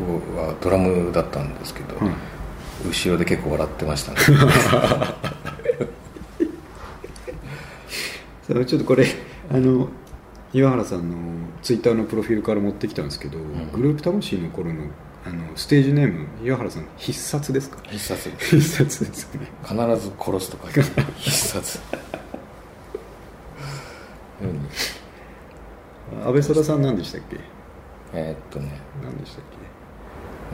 [0.00, 2.14] ね僕はドラムだったんですけど、ど、はい
[2.86, 4.18] 後ろで結構笑ってましたね。
[8.66, 9.06] ちょっとこれ
[9.50, 9.88] あの
[10.52, 11.16] 岩原さんの
[11.62, 13.72] ツイッターのプロフィールから持ってきたんですけど、ん。
[13.72, 14.84] グループ魂の頃の
[15.26, 17.78] あのステージネーム岩原さん必殺ですか？
[17.84, 18.30] 必殺。
[18.38, 19.48] 必殺ですよね。
[19.64, 20.68] 必ず殺すとか。
[21.16, 21.80] 必殺。
[24.42, 24.68] うん
[26.24, 27.38] 安倍貞さん何でしたっけ？
[28.12, 28.78] えーっとね。
[29.02, 29.44] 何でしたっ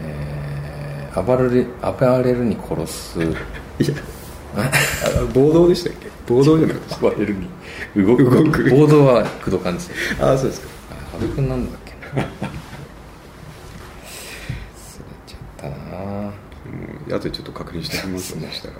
[0.03, 3.19] えー、暴れる暴れるに殺す。
[3.19, 3.95] けいや。
[4.55, 4.71] あ
[5.33, 6.09] 暴動でしたっけ？
[6.27, 6.97] 暴動じゃなかった。
[6.99, 7.49] 暴れるに。
[7.97, 8.25] 動く。
[8.25, 8.71] 動く。
[8.71, 10.69] 暴動は工藤勘ですよああそうですか。
[11.15, 12.23] 阿部君なんだっけな。
[12.23, 12.31] 忘れ
[15.27, 15.77] ちゃったな。
[16.03, 16.31] も
[17.09, 18.75] う後でちょっと確認してきますでしたら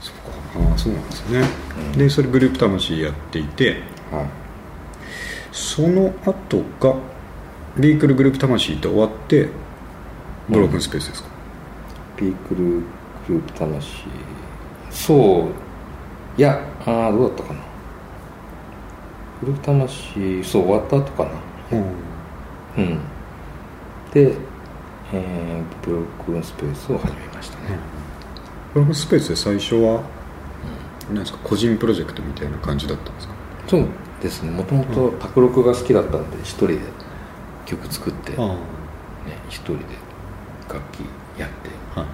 [0.00, 0.14] そう
[0.58, 1.44] かああそうなんですね、
[1.96, 4.26] でそれグループ魂やっていてはい。
[5.52, 6.96] その後が
[7.80, 9.48] ビークルグループ魂って終わって
[10.48, 11.28] ブロークンスペースですか、
[12.16, 12.82] ピークルグ
[13.28, 14.04] ループ魂。
[14.90, 15.48] そ
[16.36, 16.40] う。
[16.40, 17.60] いやああどうだったかな。
[19.40, 21.30] グループ魂そう終わった後かな。
[21.72, 22.84] うん。
[22.84, 22.98] うん。
[24.12, 24.34] で、
[25.12, 27.78] えー、ブロックンスペースを始めましたね、
[28.74, 30.02] ブロークンスペースで最初は
[31.08, 33.34] 何ですか個人プロジェクトみたいな感じだったんですか？
[33.68, 33.86] そう
[34.20, 34.50] ですね。
[34.50, 36.78] もともと卓録が好きだったんで一人で
[37.70, 38.56] 曲作って、ね、あ
[39.48, 39.84] 一人で
[40.68, 41.00] 楽器
[41.38, 42.08] やってあはい。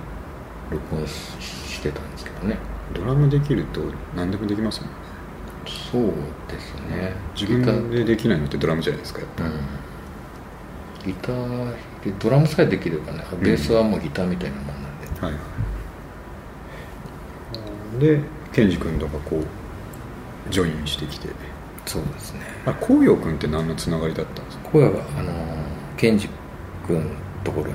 [0.72, 2.58] 録音ししてたんですけどね。
[2.94, 3.80] ドラムできると
[4.14, 4.90] 何でもできますもん
[5.66, 6.12] そう
[6.48, 7.14] ですね。
[7.34, 9.52] 自分でできないのってドラムじゃないですかやっぱうん。
[11.06, 11.70] ギター
[12.04, 15.34] でドラムさえできればねベースはもうギターみたいなもんなんで、はい。
[18.00, 18.20] で
[18.52, 21.28] ケンジ君とかこうジョインしてきて
[21.86, 22.40] そうですね。
[22.66, 24.68] あ紅葉君って何のつながりだったんですか？
[24.70, 25.32] 声があの
[25.96, 26.28] ケンジ
[26.86, 27.10] 君の
[27.44, 27.74] ところに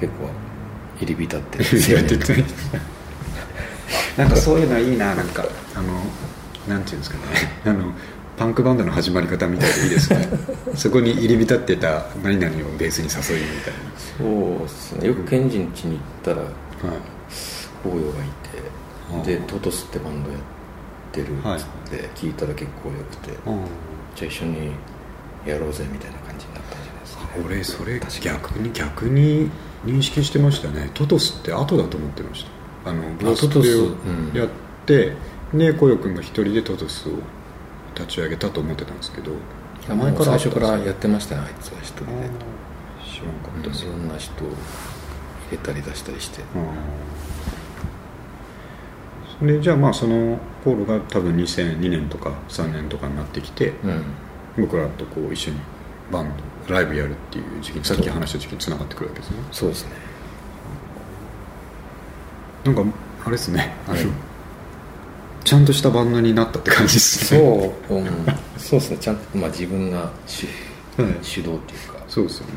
[0.00, 0.28] 結構
[1.00, 1.58] 入り浸って
[1.92, 2.44] やってて
[4.16, 5.44] なんかそういうのはいいななんか。
[5.74, 5.92] あの
[6.68, 7.22] なんていうんですかね。
[7.64, 7.92] あの
[8.36, 10.28] パンクバンドの始まり方みたいでいいですね。
[10.76, 13.74] そこに入り浸ってた何々をベースに誘いみたい
[14.18, 14.24] そ
[14.56, 15.08] うですね。
[15.08, 16.50] よくケンジん家に行ったらな、はい、
[17.82, 18.24] 紅葉が
[19.24, 20.36] いてでトトスってバンドや
[21.22, 23.30] ってるっつって聞いたら結構よくて、
[24.14, 24.72] じゃあ一緒に
[25.46, 29.50] やろうぜみたいな感じになったんじゃないですか、ね、俺それ逆に逆に
[29.84, 30.90] 認識してましたね。
[30.94, 32.44] トトスって後だと思ってまし
[32.84, 32.90] た。
[32.90, 33.88] あのブロスプレを
[34.34, 34.48] やっ
[34.86, 35.14] て、
[35.52, 37.12] で紅葉君が一人でトトスを
[37.94, 39.32] 立ち上げたと思ってたんですけど。
[39.32, 39.34] い
[39.88, 42.10] やもう最初からやってましたねあいつは一人で。
[43.02, 43.78] 知らんかった。
[43.78, 44.52] いろんな人を入
[45.52, 46.42] れたり出したりして。
[46.42, 46.58] そ
[49.46, 54.02] れじゃあまあそのポールが多分2002年とか3年とかになってきて、うん。
[54.58, 55.58] 僕らとこう一緒に
[56.10, 56.32] バン
[56.66, 59.36] ドライブやるっていう時期にさっき話した時期につながってくるわけですね。
[59.52, 59.92] そうですね。
[62.64, 62.82] なんか
[63.22, 63.74] あれですね。
[63.86, 64.06] あの、はい。
[65.44, 67.40] ちゃんとしたバンドになったって感じですね。
[67.88, 68.06] そう、うん、
[68.58, 68.98] そうですね。
[68.98, 70.46] ちゃんと、まあ、自分が主
[70.98, 72.04] う、はい、主導っていうか。
[72.08, 72.52] そうですよね。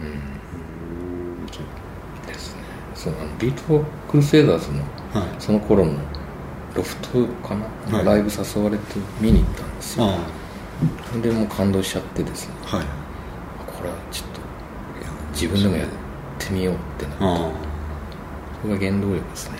[0.00, 1.46] うん。
[2.26, 2.62] ですね。
[2.94, 5.03] そうあのビートクルセイダーズのはい
[5.38, 5.92] その頃の
[6.74, 8.04] ロフトかな、はい。
[8.04, 8.84] ライブ誘われて
[9.20, 10.10] 見に行ったんですよ。
[11.22, 12.54] でもう感動しちゃってですね。
[12.72, 12.86] あはい。
[13.66, 14.40] これはちょっと
[15.32, 15.88] 自分でもやっ
[16.38, 17.44] てみようってなって。
[18.62, 19.58] それが原動力ですね。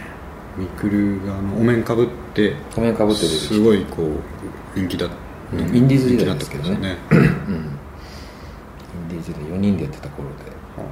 [0.56, 5.06] ミクルがお面かぶってお面かぶってすごいこう人気だ
[5.52, 6.76] うんインディーズ時代ですけどね。
[6.78, 6.96] ね。
[7.10, 7.18] うん。
[7.18, 10.34] インディーズで4人でやってた頃で。
[10.76, 10.88] は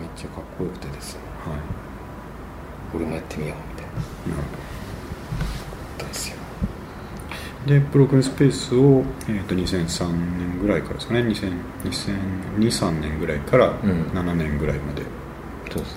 [0.00, 1.20] めっちゃかっこよくてですね。
[1.46, 1.81] あはい
[2.94, 6.36] 俺もやってみようみたいななるほったんですよ。
[7.66, 11.20] どでブロークンスペースを、えー、と2003年ぐらいからですかね。
[11.20, 13.80] 20022003年ぐらいからん
[14.12, 15.02] 7年ぐらいまで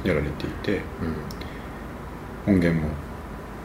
[0.03, 0.81] やられていて、
[2.45, 2.53] うん。
[2.53, 2.93] 音源も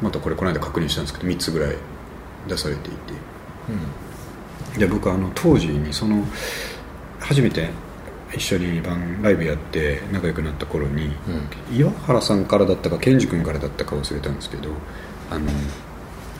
[0.01, 1.77] またこれこの間確認したんですけど3つぐらい
[2.49, 2.99] 出されていて。
[4.79, 6.25] で僕あの当時にその
[7.19, 7.71] 初めて
[8.35, 11.11] 一緒にバンライブやって仲良くなった頃に、
[11.73, 14.71] 岩原さんからだったかケンジ君からだったか忘れたんですけど
[15.31, 15.47] あの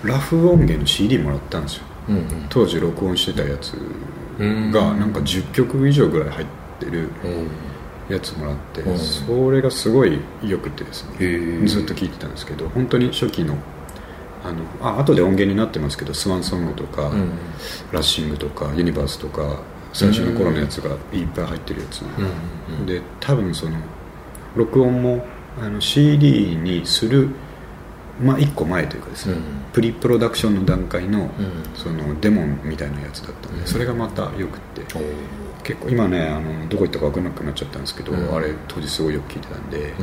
[0.05, 1.85] ラフ音源の CD もらったんですよ。
[2.09, 2.47] うんうん。
[2.49, 3.75] 当時録音してたやつ
[4.39, 4.71] うん。
[4.71, 6.47] がなんか10曲以上ぐらい入っ
[6.79, 8.15] てるうん。
[8.15, 8.99] やつもらってうん。
[8.99, 11.67] それがすごい良くてですね。
[11.67, 13.57] ずっと聴いてたんですけど本当に初期の
[14.43, 17.31] あのあ後で音源になってますけど「スワンソング」とか、うん。
[17.93, 19.61] ラッシング」とか「ユニバース」とか
[19.93, 22.01] 最初の頃のやつがいっぱい入ってるやつ、
[22.87, 23.77] で多分その
[24.57, 25.25] 録音も
[25.61, 27.29] あの CD にする、
[28.21, 31.31] まあ、1個前というかですね、うんプリプロダクションの段階の,、うん。
[31.75, 33.67] そのデモンみたいなやつだったんで、うん。
[33.67, 34.83] それがまたよくって。
[35.63, 38.35] 結構今ねあのどこ行ったか分からなくなっちゃったんですけど、うん。
[38.35, 39.95] あれ当時すごいよく聞いてたんで、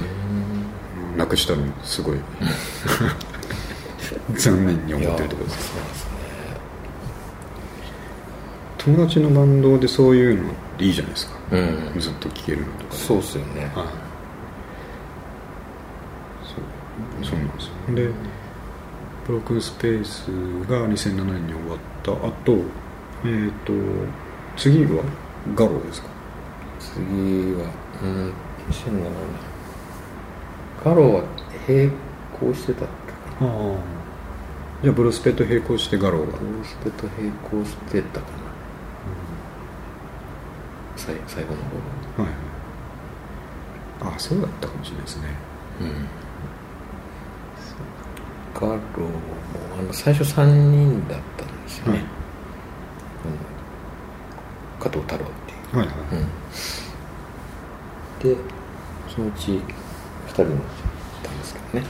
[1.11, 1.17] うん。
[1.17, 2.17] なくしたのすごい
[4.35, 5.96] 残念に思ってるところです
[8.87, 11.99] 友達のバンドでそういうのっていいじゃないですか、うん。
[11.99, 13.65] ずっと聴けるのとかそうっすよね。
[13.65, 13.71] はい。
[16.45, 17.25] そう。
[17.25, 17.73] そうなんですよ。
[17.95, 18.09] で
[19.27, 20.27] ブロークンスペース
[20.69, 22.63] が2007年に終わった後
[23.25, 23.73] えっ、と
[24.55, 25.03] 次は
[25.53, 26.07] ガローですか？
[26.79, 27.01] 次
[27.55, 27.69] は
[28.03, 28.33] うん
[28.69, 29.11] 2007年
[30.85, 31.23] ガロは
[31.67, 31.91] 並
[32.39, 32.87] 行してたっ
[33.39, 33.75] けああ。
[34.81, 38.56] じゃあブロスペと並行してガローがゴースペと並行してたかな
[41.07, 41.61] 最最後の
[42.17, 42.33] 頃はい
[44.11, 45.23] ああそうだったかもしれないですね。
[45.81, 46.07] うん。
[48.53, 48.79] ガロも
[49.79, 52.01] あの最初3人だったんですよね、はい。
[52.01, 52.07] うん。
[54.79, 55.77] 加藤太郎っていう。
[55.77, 55.95] はいはい、
[58.23, 58.41] うん、で
[59.07, 59.61] そのうち2
[60.33, 60.87] 人になっちゃ
[61.19, 61.85] ったんですけどね。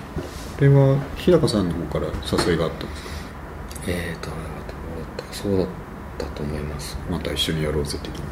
[0.58, 2.08] これは日高さんの方から
[2.48, 3.10] 誘いがあったんですか？
[3.88, 5.68] えーとあれはどうだったそうだっ
[6.18, 6.98] たと思います。
[7.10, 8.24] また一緒にやろうぜ的に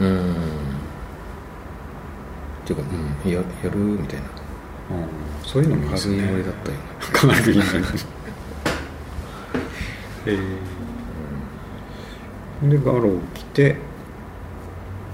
[0.00, 0.32] うん。
[0.32, 0.34] っ
[2.66, 2.84] ていうか、
[3.24, 4.26] うん、ややるみたいな。
[4.26, 4.28] あ
[4.90, 6.16] あそういうのもいいですね。
[6.18, 6.78] 軽いノリだったよ。
[7.00, 7.64] うなかなりいいね
[10.26, 13.76] えー、でガロー来て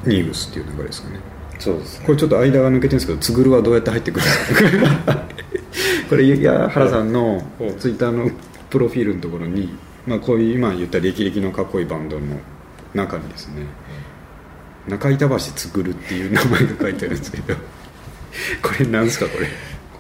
[0.07, 1.21] ニーブスっていう流れですかね。
[1.59, 2.07] そうですね。
[2.07, 5.27] これちょっと間が抜けてるんですけどつぐるはどうやって入ってくるんですか。
[6.09, 8.31] これ矢原さんのうんツイッターの
[8.71, 12.27] プロフィールのところに、まあ、こういう今言った歴々のかっこいいバンドの
[12.95, 13.66] 中にですね
[14.88, 17.55] 中板橋つぐるっていう名前が書いてあるんですけど
[18.62, 19.49] これなんですかこれ？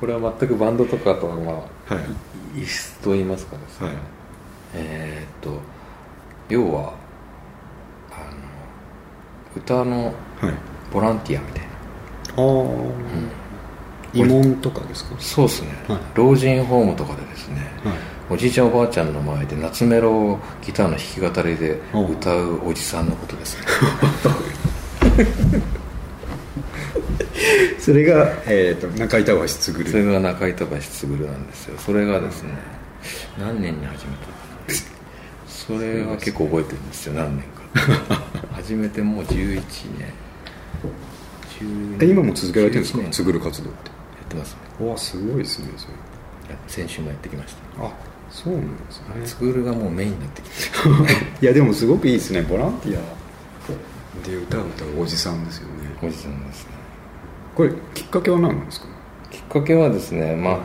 [0.00, 1.52] これは全くバンドとかとはま
[1.90, 2.00] あは
[2.56, 2.62] い。
[2.62, 3.96] 異質と言いますかですね、はい。
[4.74, 5.60] えーっと
[6.48, 6.94] 要は
[8.10, 8.36] あの
[9.56, 10.06] 歌の
[10.40, 10.54] はい。
[10.92, 11.68] ボランティアみたいな。
[12.36, 12.48] ああ、
[14.12, 15.14] 慰問とかですか？
[15.20, 15.98] そうですね、はい。
[16.14, 17.94] 老人ホームとかでですね、はい。
[18.30, 23.66] おじいちゃんおばあちゃんの前で夏メロをギターの弾き語りでお歌うおじさんのことですね
[27.78, 30.78] それが、えー、と中板橋つぐそれるが中板橋卓
[31.26, 31.78] なんですよ。
[31.78, 32.50] それがですね
[33.38, 34.26] 何年に始めた
[35.46, 37.12] それは結構覚えてるんですよ。
[37.14, 37.50] 何年か。
[38.52, 39.62] 始めてもう11年。
[41.60, 43.06] 12え今も続けられてるんです11年。
[43.06, 43.88] かつぐる活動って。
[43.88, 44.88] やってますね。
[44.88, 45.94] わすごいですねそれ。
[46.66, 47.84] 先週もやってきました。
[47.84, 47.92] あ
[48.30, 49.04] そうなんですね。
[49.24, 50.56] つぐるがもうメインになってきて
[51.42, 52.42] いやでもすごくいいですね。
[52.42, 53.19] ボランティア
[54.24, 55.72] で歌う歌うおじさんですよね。
[56.02, 56.70] おじさんですね。
[57.54, 58.86] これきっかけは何なんですか？
[59.30, 60.56] きっかけはですねまあ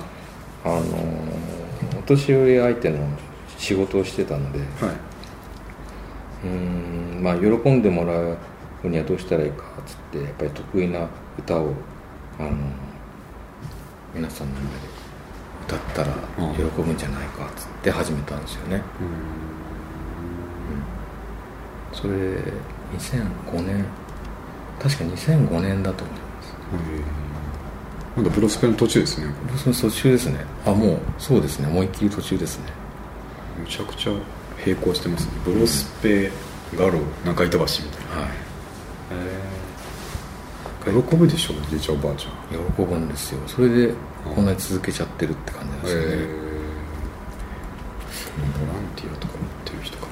[0.65, 2.97] あのーお年寄り相手の
[3.58, 4.95] 仕事をしてたのではい。
[6.45, 6.49] うー
[7.19, 8.38] んまあ喜んでもらう
[8.84, 11.08] にはどうしたらいいかっつってやっぱり得意な
[11.39, 11.73] 歌を
[12.39, 12.51] あの
[14.13, 14.69] 皆さんの前で
[15.67, 16.13] 歌ったら
[16.47, 16.55] うん。
[16.55, 18.81] 喜ぶんじゃないかっつって始めたんですよね、
[21.91, 22.13] それ
[22.97, 23.86] 2005年
[24.81, 26.55] 確か2005年だと思います。
[28.17, 29.27] まだブロスペの途中ですね
[29.58, 30.45] その途中ですね。
[30.65, 31.67] あもうそうですね。
[31.67, 32.65] 思いっきり途中ですね。
[33.60, 34.13] むちゃくちゃ
[34.65, 35.31] 並行してますね。
[35.45, 36.31] ブロスペ
[36.77, 38.21] ガロ中板橋みたいな。
[38.21, 38.31] はい。
[40.86, 42.34] 喜ぶでしょおじいちゃんおばあちゃん。
[42.75, 43.39] 喜ぶんですよ。
[43.47, 46.08] それでこんなに続けちゃってるって感じなんですよね、
[48.38, 50.12] ボランティアとかやってる人かな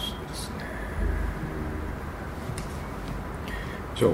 [0.00, 0.54] そうですね
[3.96, 4.10] じゃあ、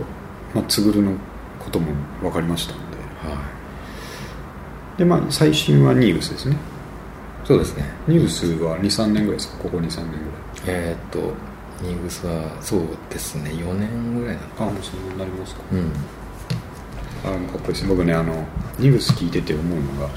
[0.54, 1.12] まあ、つぐるの
[1.58, 2.82] ことも分かりましたんで。
[3.28, 3.36] は
[4.98, 6.54] でまあ最新はニーブスですね。
[6.54, 6.58] い
[7.46, 7.84] そうですね。
[8.06, 9.62] ニグスは23年ぐらいですか？
[9.64, 10.16] ここ23年ぐ
[10.66, 10.76] らい。
[10.78, 11.32] えーっと
[11.82, 13.50] ニグスはそうですね。
[13.50, 15.62] 4年ぐらいなのかあもうそんなりますか？
[15.72, 15.92] うん。
[17.24, 17.82] あかっこいいです。
[17.82, 18.44] ね僕ねあの
[18.78, 20.08] ニグス聞いてて思うのが、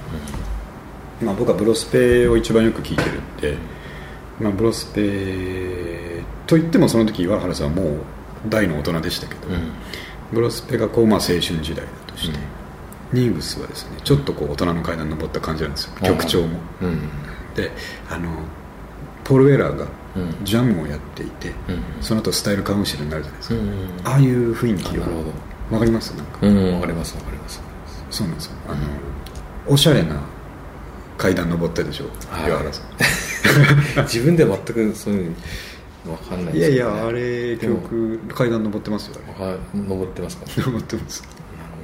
[1.24, 3.58] まあ、僕はブロスペを一番よく聞いてるんで、
[4.40, 7.96] まあ、ブロスペといってもその時岩原さんはもう
[8.50, 9.72] 大の大人でしたけど、うん。
[10.34, 12.38] ブロスペがこう、まあ、青春時代だとして、
[13.14, 15.92] ニグスはですねちょっとこう大人の階段登った感じなんですよ。
[16.02, 16.60] 曲調も。
[16.82, 17.00] うん。
[17.56, 17.72] で
[18.10, 18.30] あの
[19.24, 20.46] ポール・ウェラーがうん。
[20.46, 21.84] ジャムをやっていて、うん。
[22.02, 25.12] その後スタイルカウンシルになるじゃないですか、うんああいう雰囲気をあなる
[25.70, 26.12] ほわかります？
[26.16, 26.40] なんか。
[26.42, 27.62] どうかりますわかります。
[28.12, 28.52] そうなんですよ。
[28.70, 28.78] あの、
[29.68, 30.22] おしゃれな
[31.18, 32.50] 階段登ったでしょ、はい。
[32.50, 34.04] 岩原さん。
[34.06, 35.36] 自分では全くそういうの
[36.12, 37.76] わかんないいやいですけどねやあれでも。
[37.82, 39.46] 曲階段登ってますよあれ。
[39.52, 40.46] はい登ってますか？
[40.58, 41.24] 登ってます。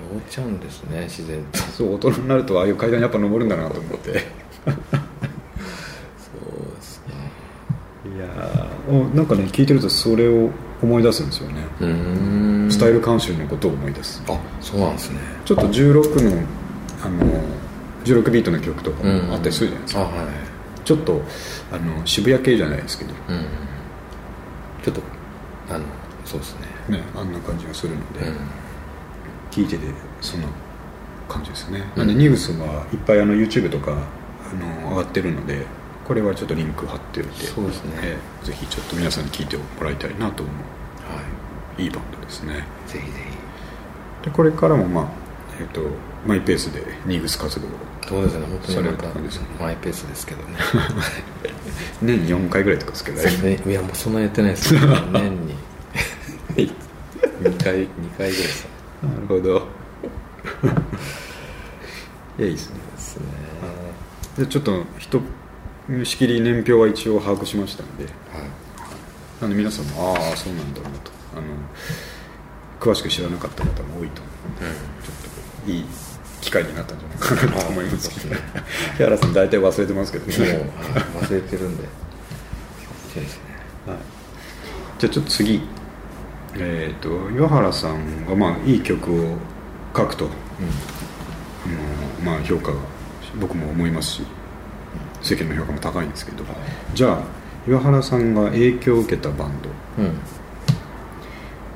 [0.09, 1.59] 登っちゃうんですね自然と。
[1.59, 4.11] そう大人になるとああいう階段やっぱ登るんだなと思って。
[4.11, 4.19] そう
[6.75, 7.13] ですね。
[8.15, 8.27] いや
[9.15, 10.49] なんかね聞いてるとそれを
[10.81, 12.71] 思い出すんですよね、うーん。
[12.71, 14.21] スタイルカウンシルのことを思い出す。
[14.27, 15.19] あそうなんですね。
[15.45, 16.41] ちょっと16の
[17.03, 17.25] あの
[18.03, 20.25] 16ビートの曲とかもあったりするじゃないですか、あはい。
[20.83, 21.21] ちょっと
[21.71, 23.13] あの渋谷系じゃないですけど。
[23.29, 23.45] うん
[24.83, 25.01] ちょっと
[25.69, 25.85] あの
[26.25, 26.97] そうですね。
[26.97, 28.37] ねあんな感じがするので、うん。
[29.49, 29.85] 聞いてて
[30.21, 30.47] そんな
[31.27, 32.07] 感じですね、なん。
[32.07, 35.65] でニグスはいっぱいあの YouTube とかあの上がってるので
[36.05, 37.91] これはちょっとリンク貼っておいてそうですね。
[38.01, 41.21] ええぜひちょっと皆さんに聞いてもらいたいなと思は
[41.77, 41.83] い。
[41.83, 42.65] いいバンドですね。
[42.87, 43.17] いぜひぜ
[44.23, 45.07] でこれからもまあ
[45.59, 45.81] えっ、と
[46.27, 47.75] マイペースでニグス活動をひ
[48.07, 50.57] そうですね本当にまた感じですねマイペースですけどね。
[52.01, 53.57] 年4回ぐらいとかですけどね。
[53.57, 54.73] ねいやもうそんなやってないです。
[54.73, 55.55] け ど年に
[56.55, 58.67] 2回二回ぐらいです。
[59.01, 59.67] なるほど。
[62.37, 62.79] いやいいですね。
[62.95, 63.23] ですね
[64.37, 65.21] でちょっと人
[66.03, 68.05] しきり年表は一応把握しましたので。
[68.05, 68.13] はい。
[69.41, 71.11] なので皆さんもああそうなんだなと。
[71.33, 71.43] あの
[72.79, 74.63] 詳しく知らなかった方も多いと思う。
[74.65, 75.85] ので、ちょっといい
[76.41, 78.39] 機会になったんじゃないかなと思いますけどあ
[78.97, 80.57] 木原さん大体忘れてますけどもうね、はい
[81.23, 81.83] 忘れてるんで。
[83.13, 83.43] そうですね
[83.87, 83.97] はい、
[84.99, 85.61] じゃあちょっと次
[86.55, 89.37] えっ、と岩原さんがまあいい曲を
[89.95, 90.27] 書くと、あ
[92.27, 92.77] のまあ評価が
[93.39, 94.23] 僕も思いますし
[95.21, 96.43] 世間の評価も高いんですけど、
[96.93, 97.23] じゃあ
[97.67, 99.69] 岩原さんが影響を受けたバンド。
[100.03, 100.19] うん、うん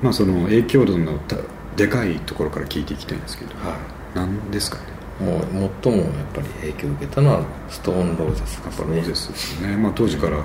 [0.02, 1.38] まあその影響度のた
[1.76, 3.78] でかいところから聞いていきたいんですけど、は
[4.16, 4.78] 何ですか？
[4.78, 4.84] ね
[5.22, 5.42] いもう
[5.84, 10.44] 最もやっぱり影響を受けたのはストーンローゼスやっぱローゼスですよね、まあ、当時から、ね、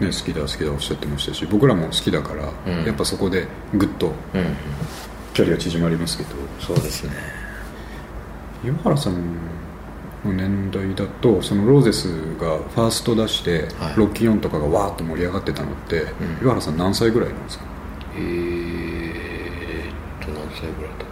[0.00, 2.84] 好きだ好きだおっしゃってましたし僕らも好きだから、うん。
[2.84, 4.46] やっぱそこでぐっとうん、うん、
[5.34, 6.30] 距離が縮まりますけど。
[6.60, 7.10] そうですね。
[8.64, 9.14] 岩原さん
[10.24, 12.06] の年代だとそのローゼス
[12.38, 13.94] がファースト出して、はい。
[13.96, 16.04] ロッキーオンとかがわーっと盛り上がってたのって、ん。
[16.40, 17.64] 岩原さん何歳ぐらいなんですか？
[18.14, 18.22] えー
[20.22, 21.04] っと何歳ぐらいだ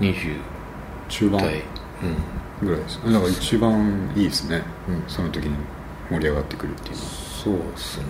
[0.00, 0.36] 20
[1.08, 1.40] 中盤
[2.62, 5.04] ぐらいですだから一番いいですね、うん。
[5.08, 5.56] その時に
[6.10, 7.08] 盛り上がってくるっていうのは。
[7.10, 8.04] そうですね、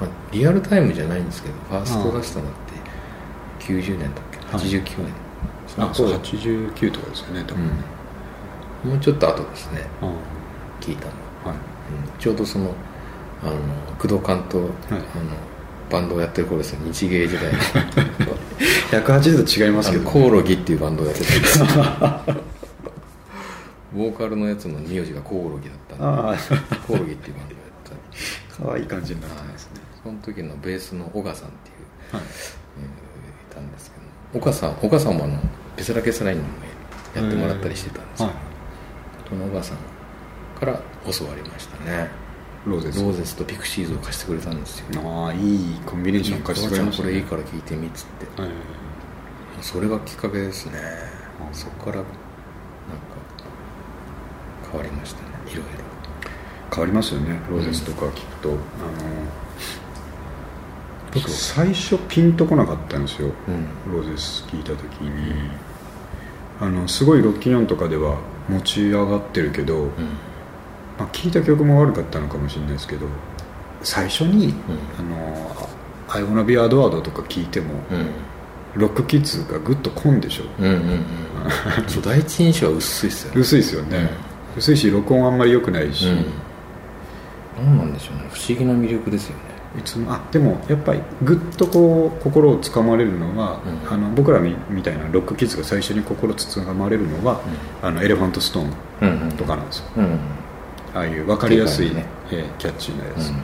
[0.00, 4.38] まあ、リアルタイムじゃないんですけどファースト出したのって90年だっけ？
[4.56, 4.66] はい。
[4.66, 6.08] 89年、あそう。
[6.08, 7.66] の頃89とかですよね多分。
[7.66, 7.72] ね、
[8.84, 9.86] うん、もうちょっと後ですね。
[10.00, 10.12] あ
[10.80, 11.12] 聞いたの、
[11.44, 11.56] あはい。
[11.56, 12.74] うん、ちょうどその
[13.42, 13.52] あの
[13.98, 14.70] 工藤館と、あの
[15.92, 16.80] バンドをやってる頃ですよ。
[16.84, 17.52] 日芸時代。
[17.52, 17.58] の
[18.90, 21.38] 180度違いますけど、あのコオロギっていうバンドをやってた。
[21.38, 21.66] んですよ
[23.94, 26.38] ボーカルのやつの名字がコオロギだったんあで
[26.86, 28.64] コオロギっていうバンドをやってた。
[28.64, 29.80] あ可愛い感じになってますね。
[30.02, 32.22] その時のベースの小さんっていう、はい。
[32.22, 34.40] えーいたんですけど。
[34.40, 35.38] 岡さん岡さんもあの
[35.76, 36.48] ベスラケスラインにも
[37.14, 38.36] やってもらったりしてたんですよ、はい。
[39.28, 39.76] その小さん
[40.58, 42.21] から教わりましたね
[42.66, 43.02] ローゼス。
[43.02, 44.86] ローゼスとピクシーズを貸してくれたんですよ。
[45.04, 47.14] ああいいコンビネーション貸してくれましたこね。
[47.14, 48.42] れいいから聞いてみっつって。
[48.42, 48.50] はい。
[49.60, 50.78] それがきっかけですね。
[51.48, 51.54] うん。
[51.54, 52.08] そこからなんか
[54.70, 55.28] 変わりましたね。
[55.46, 55.64] いろいろ。
[56.74, 57.38] 変わりますよね。
[57.50, 58.58] ローゼスとか聞くと、あの
[61.12, 63.92] 僕最初ピンとこなかったんですよ、うん。
[63.92, 65.34] ローゼス聞いた時に。
[66.60, 69.90] あのすごいロッキンオンとかでは持ち上がってるけど、うん
[70.98, 73.06] まあ、聞いた曲も悪かったのかもしれないですけど
[73.82, 74.52] 最初にうん
[74.98, 75.68] 「あの
[76.08, 78.06] I wanna be adored」とか聞いても、うん。
[78.74, 80.44] ロックキッズがグッとこんでしょ。
[80.58, 81.04] うんうんうん
[81.88, 83.40] そう第一印象は薄いっすよね。
[83.40, 84.10] 薄いですよね、
[84.56, 86.24] 薄いし録音あんまり良くないし、うん。
[87.66, 88.30] 何なんでしょうね。
[88.32, 89.42] 不思議な魅力ですよね。
[89.78, 93.94] いつもあでもやっぱりぐっとこう心をつかまれるのは、うん。
[93.94, 97.40] あの僕らみみたいなロックキッズが最初に心つかまれるのは、
[97.82, 98.66] あのエレファントストーン
[99.02, 99.32] うんうん。
[99.32, 100.18] とかなんですよ、うん
[100.94, 103.36] ああいう分かりやすい、ねえーキャッチーなやつ、うん。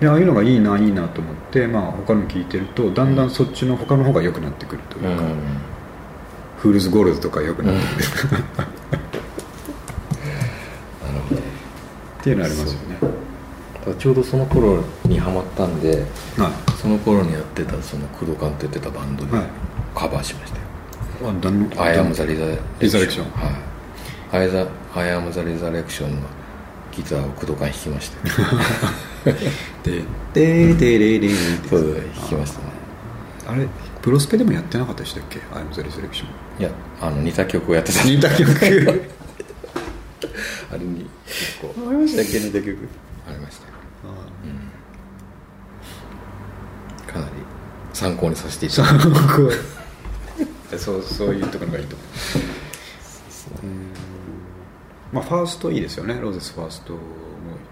[0.00, 5.22] でああいうのがいいないいなと思って、まあ、他の聞いてるとだんだんそっちの他の方が良くなってくるというか、
[6.58, 7.92] Fools Gold とか良くなってく
[8.36, 8.46] る、 な
[11.12, 11.42] るほどっ
[12.22, 12.98] ていうのありますよね。
[13.98, 16.04] ちょうどその頃にハマったんで
[16.36, 16.50] は
[16.80, 19.46] その頃にやってたその工藤館って言ってたバンドではい。
[19.94, 20.64] カバーしましたよ。
[21.32, 22.44] いあだん「I Am the Resur-
[22.78, 23.24] Resurrection。
[23.30, 23.69] はい「I
[24.32, 26.22] the I Am the Resurrection」の
[26.92, 28.28] ギターを工藤館弾きました。
[28.42, 28.48] よ
[29.84, 30.02] で
[30.32, 31.34] ででででで
[31.68, 32.64] そう弾きましたね
[33.48, 33.66] あれ
[34.02, 36.28] プロスペでもやってなかったでしたっけ「アイム・ザ・リセレクション
[36.60, 36.70] いや
[37.00, 38.50] あの似た曲をやってた」似た曲
[40.72, 42.88] あれに結構ありましたっけ似た曲
[43.28, 43.72] ありましたよ
[47.12, 47.32] かなり
[47.92, 48.98] 参考にさせていただい
[50.70, 52.04] てそうそういうところがいいと思
[53.62, 54.09] ううん
[55.12, 56.18] まあファーストいいですよね。
[56.20, 56.98] ローゼスファーストも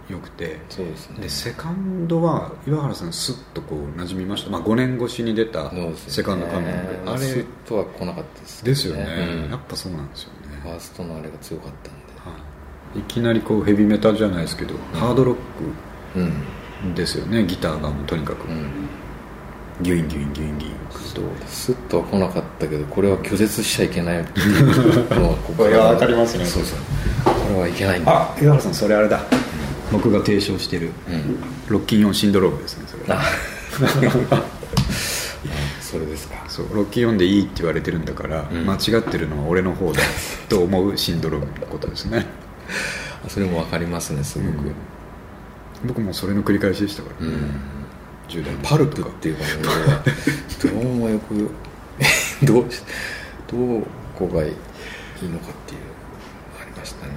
[0.08, 0.58] 良くて。
[0.68, 1.20] そうですね。
[1.20, 5.70] でセカンドは岩原さんスッとこう馴染みました、まあ、5年越しに出た
[6.06, 7.10] セカンドカムイング。
[7.10, 9.04] あスッれとは来なかったですですよね、
[9.44, 9.50] うん。
[9.50, 12.38] やっぱそうなんですよね、ファーストのあれが強かったんは
[12.96, 15.40] い、いきなりこうヘビメタじゃないですけど、ハードロッで
[16.20, 16.32] うん
[16.92, 17.44] クですよね。
[17.44, 18.87] ギターがもうとにかく、うん
[19.80, 20.78] ギュインギュインギュインギュイン
[21.14, 26.78] とスッとは来なかったけどこれは拒絶しちゃいけないっていうのはここいやわかりますねそうそう
[27.24, 29.20] これはいけないんだあ岩原さんそれあれだ
[29.90, 33.22] 僕が提唱してるうんロッキン4シンドロームですねそれあ
[35.80, 40.00] それですかそうロッキン4でいいって言われてるんだから、うん間違ってるのは俺の方だ
[40.48, 42.26] と思うシンドロームのことですね
[43.28, 44.72] それもわかりますねすごく、
[45.84, 47.77] 僕もそれの繰り返しでしたからね、うん
[48.28, 50.04] 10代パルプっていう番組は。
[50.62, 51.50] どうもよく
[52.44, 52.82] どうし
[53.46, 53.56] ど
[54.16, 54.52] こがいい
[55.28, 55.80] のかっていう
[56.60, 57.12] ありましたね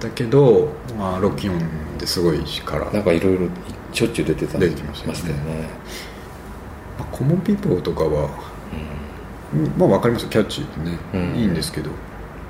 [0.00, 0.68] だけど、
[0.98, 3.48] まあ、ロッキオンですごいからなんかいろいろ
[3.92, 5.68] しょっちゅう出てた出てきましたよねね
[6.98, 8.28] まあコモンピーポーとかは、
[9.54, 11.90] うんまあ分かりますキャッチーでね、うんいいんですけど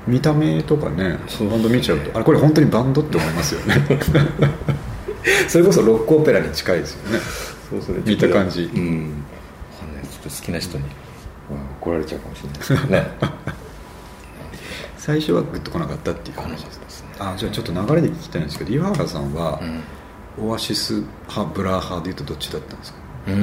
[0.07, 3.75] 見た目とかねバンド見ちゃうとあれこれ本当にバンドって思いますよね
[5.47, 8.63] それこそロックオペラに近いですよねそうそれ見た感じ。
[8.63, 8.69] うん。
[8.71, 10.03] わかんない。
[10.03, 10.83] ちょっと好きな人に。
[11.81, 12.57] 怒られちゃうかもしれない。
[12.59, 13.07] ですけどね。
[14.97, 17.09] 最初はグッと来なかったっていう話ですですね。
[17.19, 19.59] あじゃあちょっと流れで聞きたいんですけど岩原さんは
[20.37, 20.47] う、ん。
[20.49, 22.97] オアシス派ブラー派でいうとどっちだったんですか？
[23.27, 23.35] うー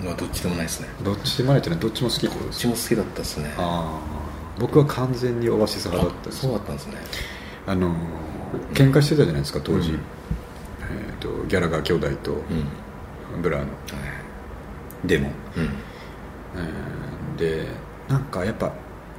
[0.00, 0.04] ん。
[0.04, 0.88] まあどっちでもないですね。
[1.02, 2.62] どっちでもないっていうのはどっちも好きってことどっですか？
[2.62, 3.54] ちも好きだったですね。
[3.56, 4.20] ああ
[4.58, 6.94] 僕は完全にオアシス派だったんですそうだったんですね。
[7.66, 7.94] あの
[8.74, 9.96] 喧嘩してたじゃないですか当時、うん。
[9.96, 13.42] えー、とギャラガー兄弟とうん。
[13.42, 13.68] ブラーの
[15.04, 15.64] デモ、うん。
[15.64, 17.00] えー
[17.38, 17.66] で
[18.08, 18.72] なんかやっぱ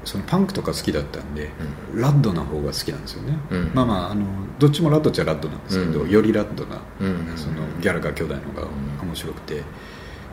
[0.04, 1.50] そのパンクとか好きだったんで、
[1.94, 3.72] ラッドな方が好きなんですよね、うん。
[3.74, 4.26] まあまああの
[4.58, 6.10] どっちも lad っちゃ lad なんですけど、うん。
[6.10, 7.34] より lad な、うん。
[7.38, 8.68] そのギャラガー兄弟の方が
[9.04, 9.62] 面白くて、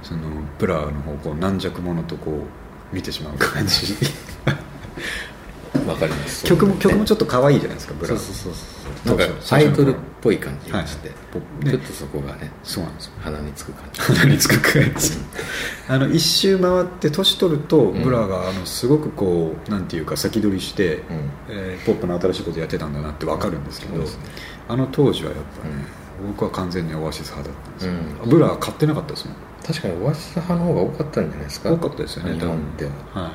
[0.02, 0.22] その
[0.58, 2.46] ブラーの方をこう軟弱者とこ
[2.92, 3.94] う見てしまう感じ
[5.86, 6.44] わかります。
[6.44, 8.18] 曲も曲もちょっと可愛いじゃないですかブラー。
[8.18, 8.62] そうそうそう
[9.06, 11.70] そうなんかアイドルっぽい感じがして、はい。
[11.70, 13.12] ちょっとそこがねそうなんですよ。
[13.20, 14.00] 鼻につく感じ。
[14.00, 15.20] 鼻につくくらいです
[15.88, 18.02] あの一周回って年取ると、ん。
[18.02, 21.02] ブラがあのすごくこうなんていうか先取りして、うん。
[21.48, 24.24] えーポップの新しいことやってたんだなって分かるんですけど、そうですね。
[24.68, 25.74] あの当時はやっぱね、
[26.26, 27.92] 僕は完全にオアシス派だったんですよ、
[28.24, 28.30] うん。
[28.30, 29.36] ブラは買ってなかったですもん。
[29.64, 31.72] 確かにオアシス派の方が多かったんじゃないですか？
[31.72, 32.92] 多かったですよね日本では。
[33.14, 33.32] はい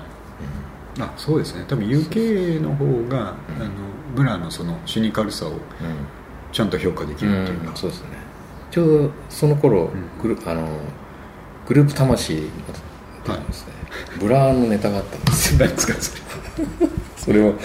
[1.00, 1.66] あそうですね。
[1.68, 3.32] 多分 UK の方が、あ
[3.64, 3.70] の
[4.16, 5.54] ブラのそのシニカルさを
[6.52, 8.08] ちゃんと評価できうん、るっていうか、そうですね。
[8.70, 9.89] ちょうどその頃、ん。
[10.22, 10.68] グルあの
[11.68, 12.41] グループ魂で
[13.54, 13.74] すね、
[14.20, 15.60] ブラーのネタがあったんですよ。
[15.66, 16.22] 何ですかそれ。
[17.18, 17.56] それを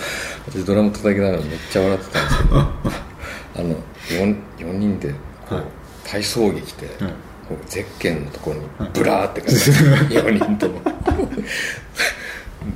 [0.48, 2.62] 私ドラム叩きながらめっちゃ笑ってたんですけど あ
[3.56, 3.74] の
[4.08, 5.16] 4, 4人でこ
[5.50, 5.64] う、はい。
[6.04, 7.12] 体操着着て、はい。
[7.48, 8.90] こうゼッケンのところにはい。
[8.94, 10.80] ブラーって書いてある4人とも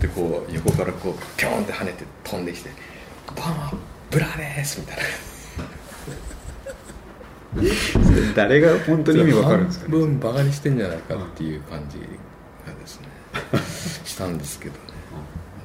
[0.00, 2.70] でこう横からこうピョーンって跳ねて飛んできて
[3.36, 3.72] 「バーマ
[4.10, 5.02] ブラーです」みたいな。
[8.34, 9.90] 誰が本当に意味わかるんですかね？
[9.90, 13.08] 半分バカにしてんじゃないかっていう感じがですね
[14.04, 14.78] したんですけどね。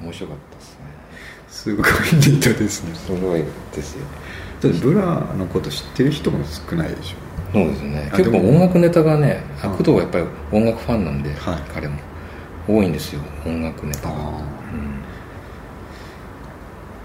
[0.02, 0.78] 面白かったですね。
[1.48, 2.94] すごいネタですね。
[2.94, 3.42] すごい
[3.74, 4.04] ですよ。
[4.62, 5.04] だってブラ
[5.36, 7.16] のこと知ってる人も少ないでしょ。
[7.52, 8.10] そうですね。
[8.12, 11.62] あ結構音楽ネタがねうん工藤はやっぱり音楽ファンなんで、はい。
[11.74, 11.96] 彼も
[12.68, 15.02] 多いんですよ音楽ネタが、あうん。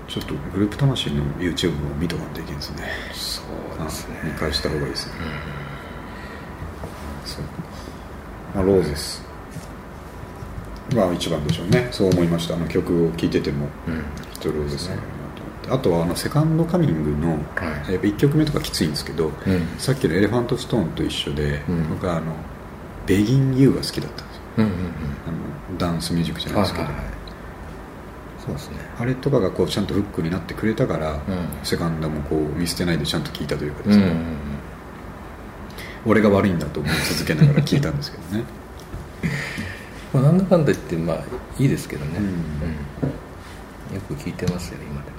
[0.08, 2.84] ちょっとグループ魂の YouTube を見とかんといけんですね。
[3.14, 3.42] そ
[3.82, 4.20] うですね。
[4.22, 5.14] あ見返した方がいいですね、
[7.26, 7.44] そう
[8.54, 9.24] まあローゼス。
[10.94, 11.88] が一番でしょうね。
[11.92, 12.56] そう思いました。
[12.56, 13.68] あの曲を聴いてても。
[13.88, 14.04] うん。
[14.34, 14.98] ストローですね
[15.70, 17.38] あとはあの Second Coming の、は
[17.90, 17.94] い。
[17.94, 19.68] やっぱ1曲目とかきついんですけど、うん。
[19.78, 21.90] さっきの「Elephant Stone」と一緒で、うん。
[21.90, 22.34] 僕はあの
[23.08, 24.24] 「ベギン・ユー」が好きだった。
[24.24, 24.78] んですようんうんうん。
[25.28, 27.06] あのダンスミュージックじゃないですけど、はいはい。
[27.06, 27.14] はい
[28.46, 28.78] そうですね。
[29.00, 31.20] あれとかがこうちゃんとフックになってくれたから、うん。
[31.64, 34.20] セカンドもこう見捨てないでちゃんと聴いたというかうんうんですね、
[36.06, 38.44] 俺が悪いんだと思い続けながら聴いたんですけどね。
[40.14, 41.24] まあ、なんだかんだ言ってまあ
[41.58, 42.26] いいですけどね、うん。
[42.26, 43.96] うん。
[43.96, 45.12] よく聞いてますよ今で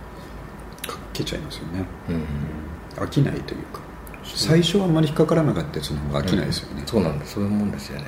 [0.87, 1.79] かっけちゃいますよね。
[1.81, 3.05] も、うん。
[3.05, 3.81] 飽きないというか
[4.25, 7.27] 最初はあんまり引っかからなかったやつの方が飽きないですよね、そうなんだ。
[7.27, 8.07] そういうもんですよね。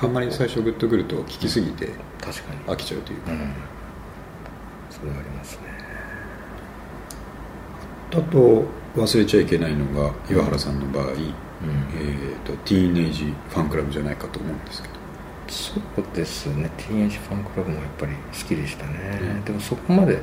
[0.00, 0.08] うん。
[0.08, 1.90] あんまり最初グッとくると聞きすぎて
[2.20, 2.60] 確かに。
[2.66, 3.52] 飽きちゃうというか、うん。
[4.90, 5.62] それはありますね。
[8.12, 8.64] あと
[8.96, 14.94] 忘れちゃいけないのが岩原さんの場合、えー、とティーンエイジファンクラブじゃないかと思うんですけど。
[15.48, 15.80] そう
[16.14, 16.70] ですね。
[16.76, 19.44] ティーンエイジファンクラブもやっぱり好きでしたね、うん。
[19.44, 20.14] でもそこまで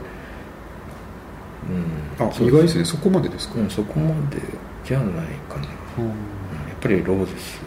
[1.69, 2.25] うん。
[2.25, 2.85] あ意外ですね。
[2.85, 4.41] そこまでですか、うんそこまで
[4.85, 5.67] じゃないかな、
[5.97, 6.07] うん。
[6.07, 6.13] や
[6.75, 7.59] っぱりローゼス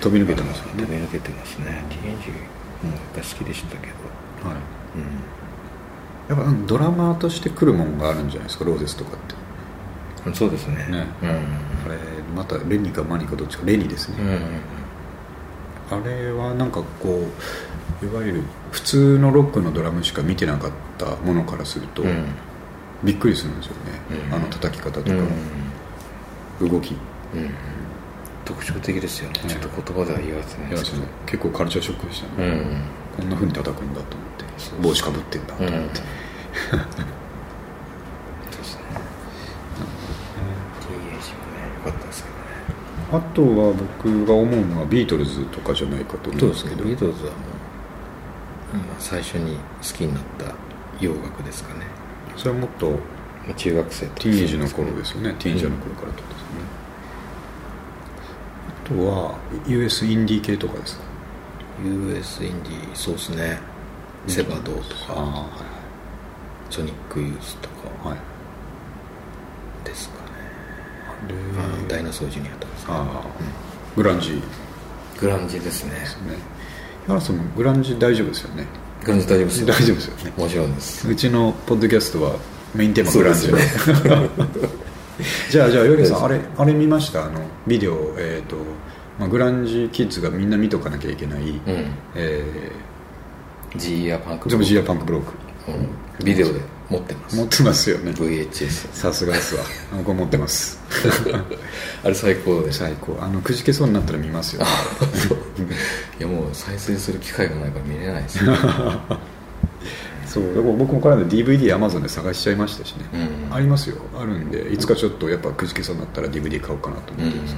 [0.00, 0.84] 飛び抜けてますよね。
[0.84, 1.84] 飛び抜けてますね。
[1.88, 4.48] ティーンジもやっぱり好きでしたけど。
[4.48, 4.58] はい。
[4.58, 10.30] うやっぱうんドラマーとして来るもんがあるんじゃないですかローゼスとかって。
[10.30, 10.76] んそうですね。
[10.88, 11.06] ね。
[11.22, 11.28] うん。
[11.28, 11.98] あれ
[12.34, 14.38] またレニかマニかどっちかレニですね、うんうん
[15.90, 17.26] あれはなんかこ
[18.02, 22.26] ういわゆる普通のロックのドラムしか見てなかったものからすると、うん。
[23.02, 23.80] びっくりするんですよね、
[24.28, 24.34] うん。
[24.34, 25.28] あの叩き方とか、うん
[26.60, 26.92] 動き。
[26.92, 26.96] い
[27.34, 27.50] うん。
[28.44, 31.04] 特徴的ですよね、うんちょっと言葉では言わせないやですけど。
[31.26, 32.80] 結構カルチャーショックでしたね、うん
[33.18, 34.44] こんな風に叩くんだと思って
[34.80, 36.06] 帽子かぶってんだとうん思って、そう
[38.56, 38.82] ですね。
[40.80, 42.42] TH もね良かったですけどね。
[43.12, 46.84] あとは僕が思うのはビートルズとかじゃないかと思うんですけど。
[46.84, 50.54] ビートルズはもう、まあ最初に好きになった
[51.00, 51.86] 洋楽ですかね。
[52.36, 52.98] それはもっとま
[53.50, 55.34] あ中学生とティーンエイジの頃ですよね。
[55.38, 56.22] ティーンエイジの頃からと。
[56.22, 56.37] ですよね、あ
[58.88, 61.02] とは US インディー系とかですか
[61.84, 63.58] ？US インディーそうですね。
[64.26, 65.48] セバドーとかは
[66.70, 67.74] ソニックユースとか
[68.04, 68.16] いはい。
[68.16, 68.18] はい
[69.84, 70.28] ですかね。
[71.28, 72.86] であダイナソージュニアとかですね。
[72.90, 73.22] ああ。
[73.96, 74.42] グランジ。
[75.20, 75.90] グランジですね。
[75.90, 76.34] ですね。
[77.06, 78.66] 山田さんもグランジ大丈夫ですよね？
[79.04, 79.66] グランジ大丈夫ですよ。
[79.66, 80.32] 大丈夫ですよね。
[80.36, 81.08] もちろんです。
[81.08, 82.36] うちのポッドキャストは
[82.74, 83.48] メインテーマグランジ
[85.50, 87.24] じゃあじゃあヨギさんあれあれ見ました？
[87.24, 88.56] あのビデオえっ、と、
[89.18, 91.60] まあ、グランジキッズがみんな見とかなきゃいけない、うん。
[92.14, 92.70] え
[93.76, 95.32] The Year Punk、The Year Punk Broke。
[95.68, 96.24] うん。
[96.24, 97.36] ビデオで持ってます。
[97.36, 98.12] 持ってますよね。
[98.12, 99.62] VHS さすがですわ。
[99.98, 100.80] 僕持ってます。
[102.02, 102.72] あれ最高で。
[102.72, 103.18] 最高。
[103.20, 104.62] あのくじけそうになったら見ますよ、
[106.18, 108.52] いやもう再生する機会がないから見れないですよ、
[110.28, 110.44] そう。
[110.54, 113.04] だから僕もこの間 DVD アマゾンで探しちゃいましたしね、
[113.48, 113.96] うんありますよ。
[114.16, 117.56] あるんでいつかちょっとやっぱくじけそうになったら DVD 買おうかなと思ってます、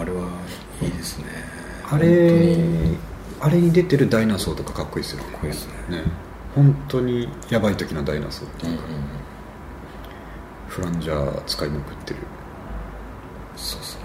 [0.00, 0.28] あれは
[0.82, 1.26] いいですね。
[1.90, 2.56] あれ
[3.40, 5.30] あれに出てるダイナソーとかかっこいいですよね。
[5.30, 5.96] かっこいいですね。
[5.98, 6.02] ね。
[6.54, 8.88] 本当にやばい時のダイナソーってうんうんいうか、
[10.68, 12.20] フランジャー使いまくってる。
[13.56, 14.02] そうですね。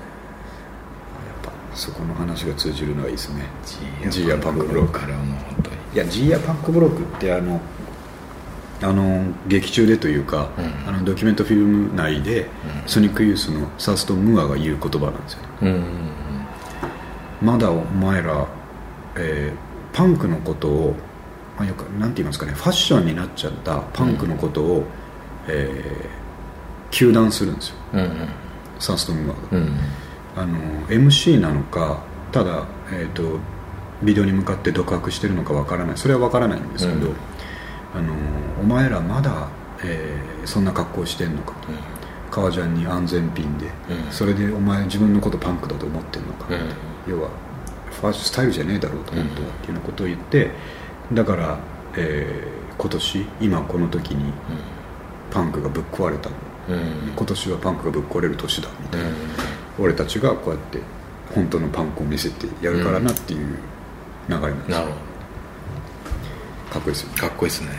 [1.44, 3.44] やっぱそこの話が通じるのはいいですね。
[4.10, 5.02] The Year Punk Broke。
[5.02, 7.60] あれはもう本当にいや The Year Punk Broke ってあの
[8.82, 10.90] あの劇中でというか、うん。
[10.90, 12.50] あのドキュメントフィルム内で、うん。
[12.86, 15.48] ソニックユースのサーストン・ムーアが言う言葉なんですよね。
[15.62, 15.84] うんうん
[17.42, 18.48] まだお前ら、
[19.16, 20.96] えーパンクのことを、
[21.56, 24.84] まあ、よくなんて言いますかねファッションになっちゃったパンクのことを、
[25.48, 26.24] えー
[26.90, 27.76] 糾弾するんですよ。
[27.94, 28.10] うんうん。
[28.80, 29.78] サースト・ムーアが、うん
[30.36, 33.40] あの MC なのかただ、えー、と
[34.04, 35.98] ビデオに向かって独白してるのかわからない。
[35.98, 37.16] それはわからないんですけど、うん。
[37.96, 38.14] あの
[38.62, 39.48] お前らまだ、
[39.84, 41.54] えーそんな格好してんのか。
[41.62, 41.70] と
[42.30, 44.12] 革ジャンに安全ピンで、うん。
[44.12, 47.12] それでお前自分のことパンクだと思ってんのか、うん。
[47.12, 47.30] 要は
[47.92, 49.48] ファッションスタイルじゃねえだろうと思って、うん。
[49.48, 50.52] っていうようなことを言って
[51.14, 51.60] だから、
[51.96, 54.34] えー今年今この時に
[55.32, 56.30] パンクがぶっ壊れた。
[56.68, 57.14] うんうん。
[57.16, 58.70] 今年はパンクがぶっ壊れる年だ。
[58.82, 59.16] みたいな、うん。
[59.80, 60.80] 俺たちがこうやって
[61.36, 63.58] 本当のパンクを見せてやるからなっていう
[64.30, 67.04] 流れなんですよ、なるほかっこいいです。
[67.04, 67.70] よかっこいいですね、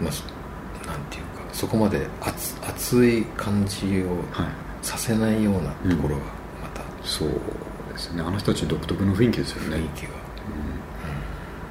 [0.00, 0.24] まあそ
[0.86, 4.46] なんていうかそこまで熱熱い感じをはい
[4.82, 6.22] させないようなところが
[6.62, 6.82] また。
[7.02, 7.28] そう
[7.92, 8.22] ですね。
[8.22, 9.76] あの人たち独特の雰囲気ですよね。
[9.78, 10.10] 雰囲気が、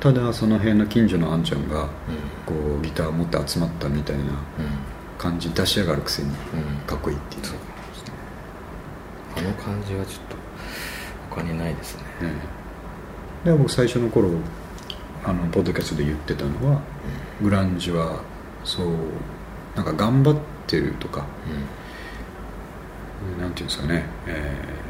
[0.01, 1.89] ただその辺の近所のあんちゃんがうん。
[2.45, 4.29] こうギター持って集まったみたいなうん。
[5.17, 6.35] 感じ出し上がるくせにうん。
[6.85, 7.55] かっこいいっていう、そう
[9.37, 10.35] あの感じはちょっと
[11.29, 12.03] 他にないですね。
[12.27, 12.33] ね
[13.45, 14.29] で僕最初の頃
[15.23, 16.81] あのポッドキャストで言ってたのは、
[17.41, 18.19] グランジは
[18.63, 18.87] そう
[19.75, 20.37] なんか頑張っ
[20.67, 21.25] てるとか、
[23.39, 24.85] なんていうんですかね、えー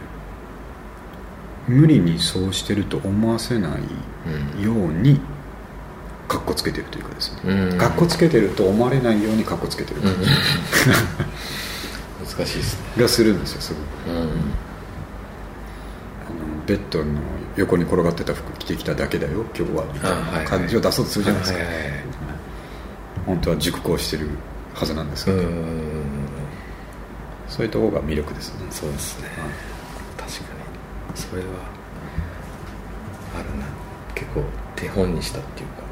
[1.68, 3.70] 無理にそうしてると思わせな
[4.60, 5.20] いように
[6.28, 7.78] かっこつけてるというかですね、うん。
[7.78, 10.06] かっこつけてると思われないようにかっこつけてるうん。
[10.06, 10.16] 難
[12.46, 12.86] しいですね。
[13.02, 13.84] がするんですよすごく。
[14.10, 14.16] うん。
[14.16, 14.30] あの
[16.66, 17.06] ベッドの
[17.56, 21.92] 横に転がってた服着てきただけだよ今日はみたいない感じを出そうとするじゃないですか、はいはいはい
[23.26, 24.30] 本当は熟考してる
[24.74, 25.86] はずなんですけど、うん
[27.48, 28.66] そういうところが魅力ですね。
[28.72, 29.28] そうですね。
[29.28, 29.38] はい。
[30.18, 30.60] 確かに。
[31.16, 31.48] それは
[33.40, 33.66] あるな。
[34.14, 34.44] 結構
[34.76, 35.84] 手本にしたっていうか。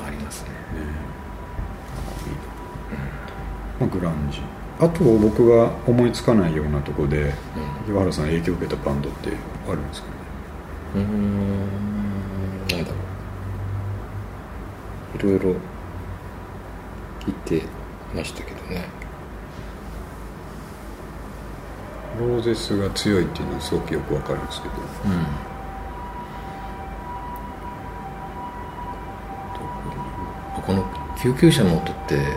[0.00, 0.50] はありますね。
[0.50, 0.54] ね
[3.80, 4.40] まあ、グランジ
[4.80, 7.34] あと僕が思いつかないようなところで
[7.88, 9.32] う岩原さん影響を受けたバンドって
[9.68, 10.14] あるんですかね？
[10.94, 11.08] うーん。
[12.60, 12.82] なんだろ
[15.14, 15.18] う。
[15.18, 15.60] いろいろ
[17.20, 17.62] 聞いて
[18.14, 18.84] ましたけどね。
[22.20, 24.74] ローゼスが強いっていうのはすごくよくわかるんですけど。
[24.74, 25.26] うん。
[30.62, 30.84] この
[31.20, 32.36] 救急車の音って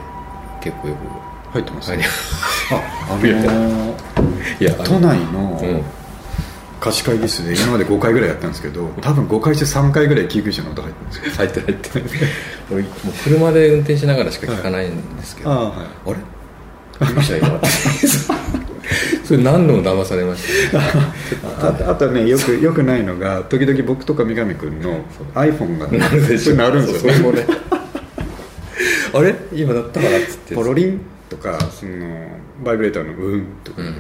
[0.62, 1.00] 結構よく
[1.52, 2.10] 入ってます入りあ
[3.10, 3.92] あのー
[4.60, 5.34] いや都内うん。
[5.34, 5.84] の
[6.80, 11.32] 貸し会議室で今まで5回ぐらいやったんですけど多分5回して3回ぐらい救急車の音入ってるんですよ。
[11.36, 11.66] 入ってる。
[11.68, 12.00] 入って
[13.06, 15.88] もう車で運転しながらしか聞かないんですけど、ああはい。
[16.08, 16.16] あれ？
[17.08, 17.62] 救急車今
[19.24, 20.80] それ何度も騙されました？
[21.68, 25.02] ああとねよくよくないのが時々僕とか三上君の
[25.36, 26.64] iPhone がなるんですよね。
[29.14, 29.36] あれ？
[29.54, 30.18] 今鳴ったかな？
[30.18, 30.56] っつって。
[30.56, 31.02] ポロリン？
[31.32, 32.28] とかその
[32.62, 33.96] バイブレーターのブーンとかが、うん。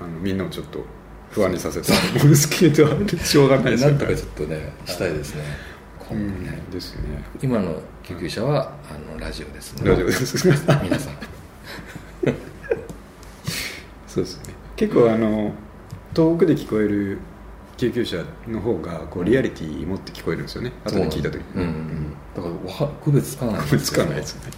[0.00, 0.84] あのみんなをちょっと
[1.30, 2.86] 不安にさせてるんですけど
[3.18, 5.42] しょうがないですよなんとかちょっとねしたいですね。
[6.00, 7.24] う今後ね、んですね。
[7.42, 9.90] 今の救急車はあのラジオですね。
[9.90, 10.46] 大丈夫です。
[10.46, 10.78] 皆さん。
[14.06, 14.54] そうですね。
[14.76, 15.54] 結構あの
[16.12, 17.18] 遠くで聞こえる
[17.78, 20.72] 救急車の方がこうリアリティ持って聞こえるんですよね。
[20.84, 24.52] 後で聞いた時うん、だからわ区別つかないんつかないですね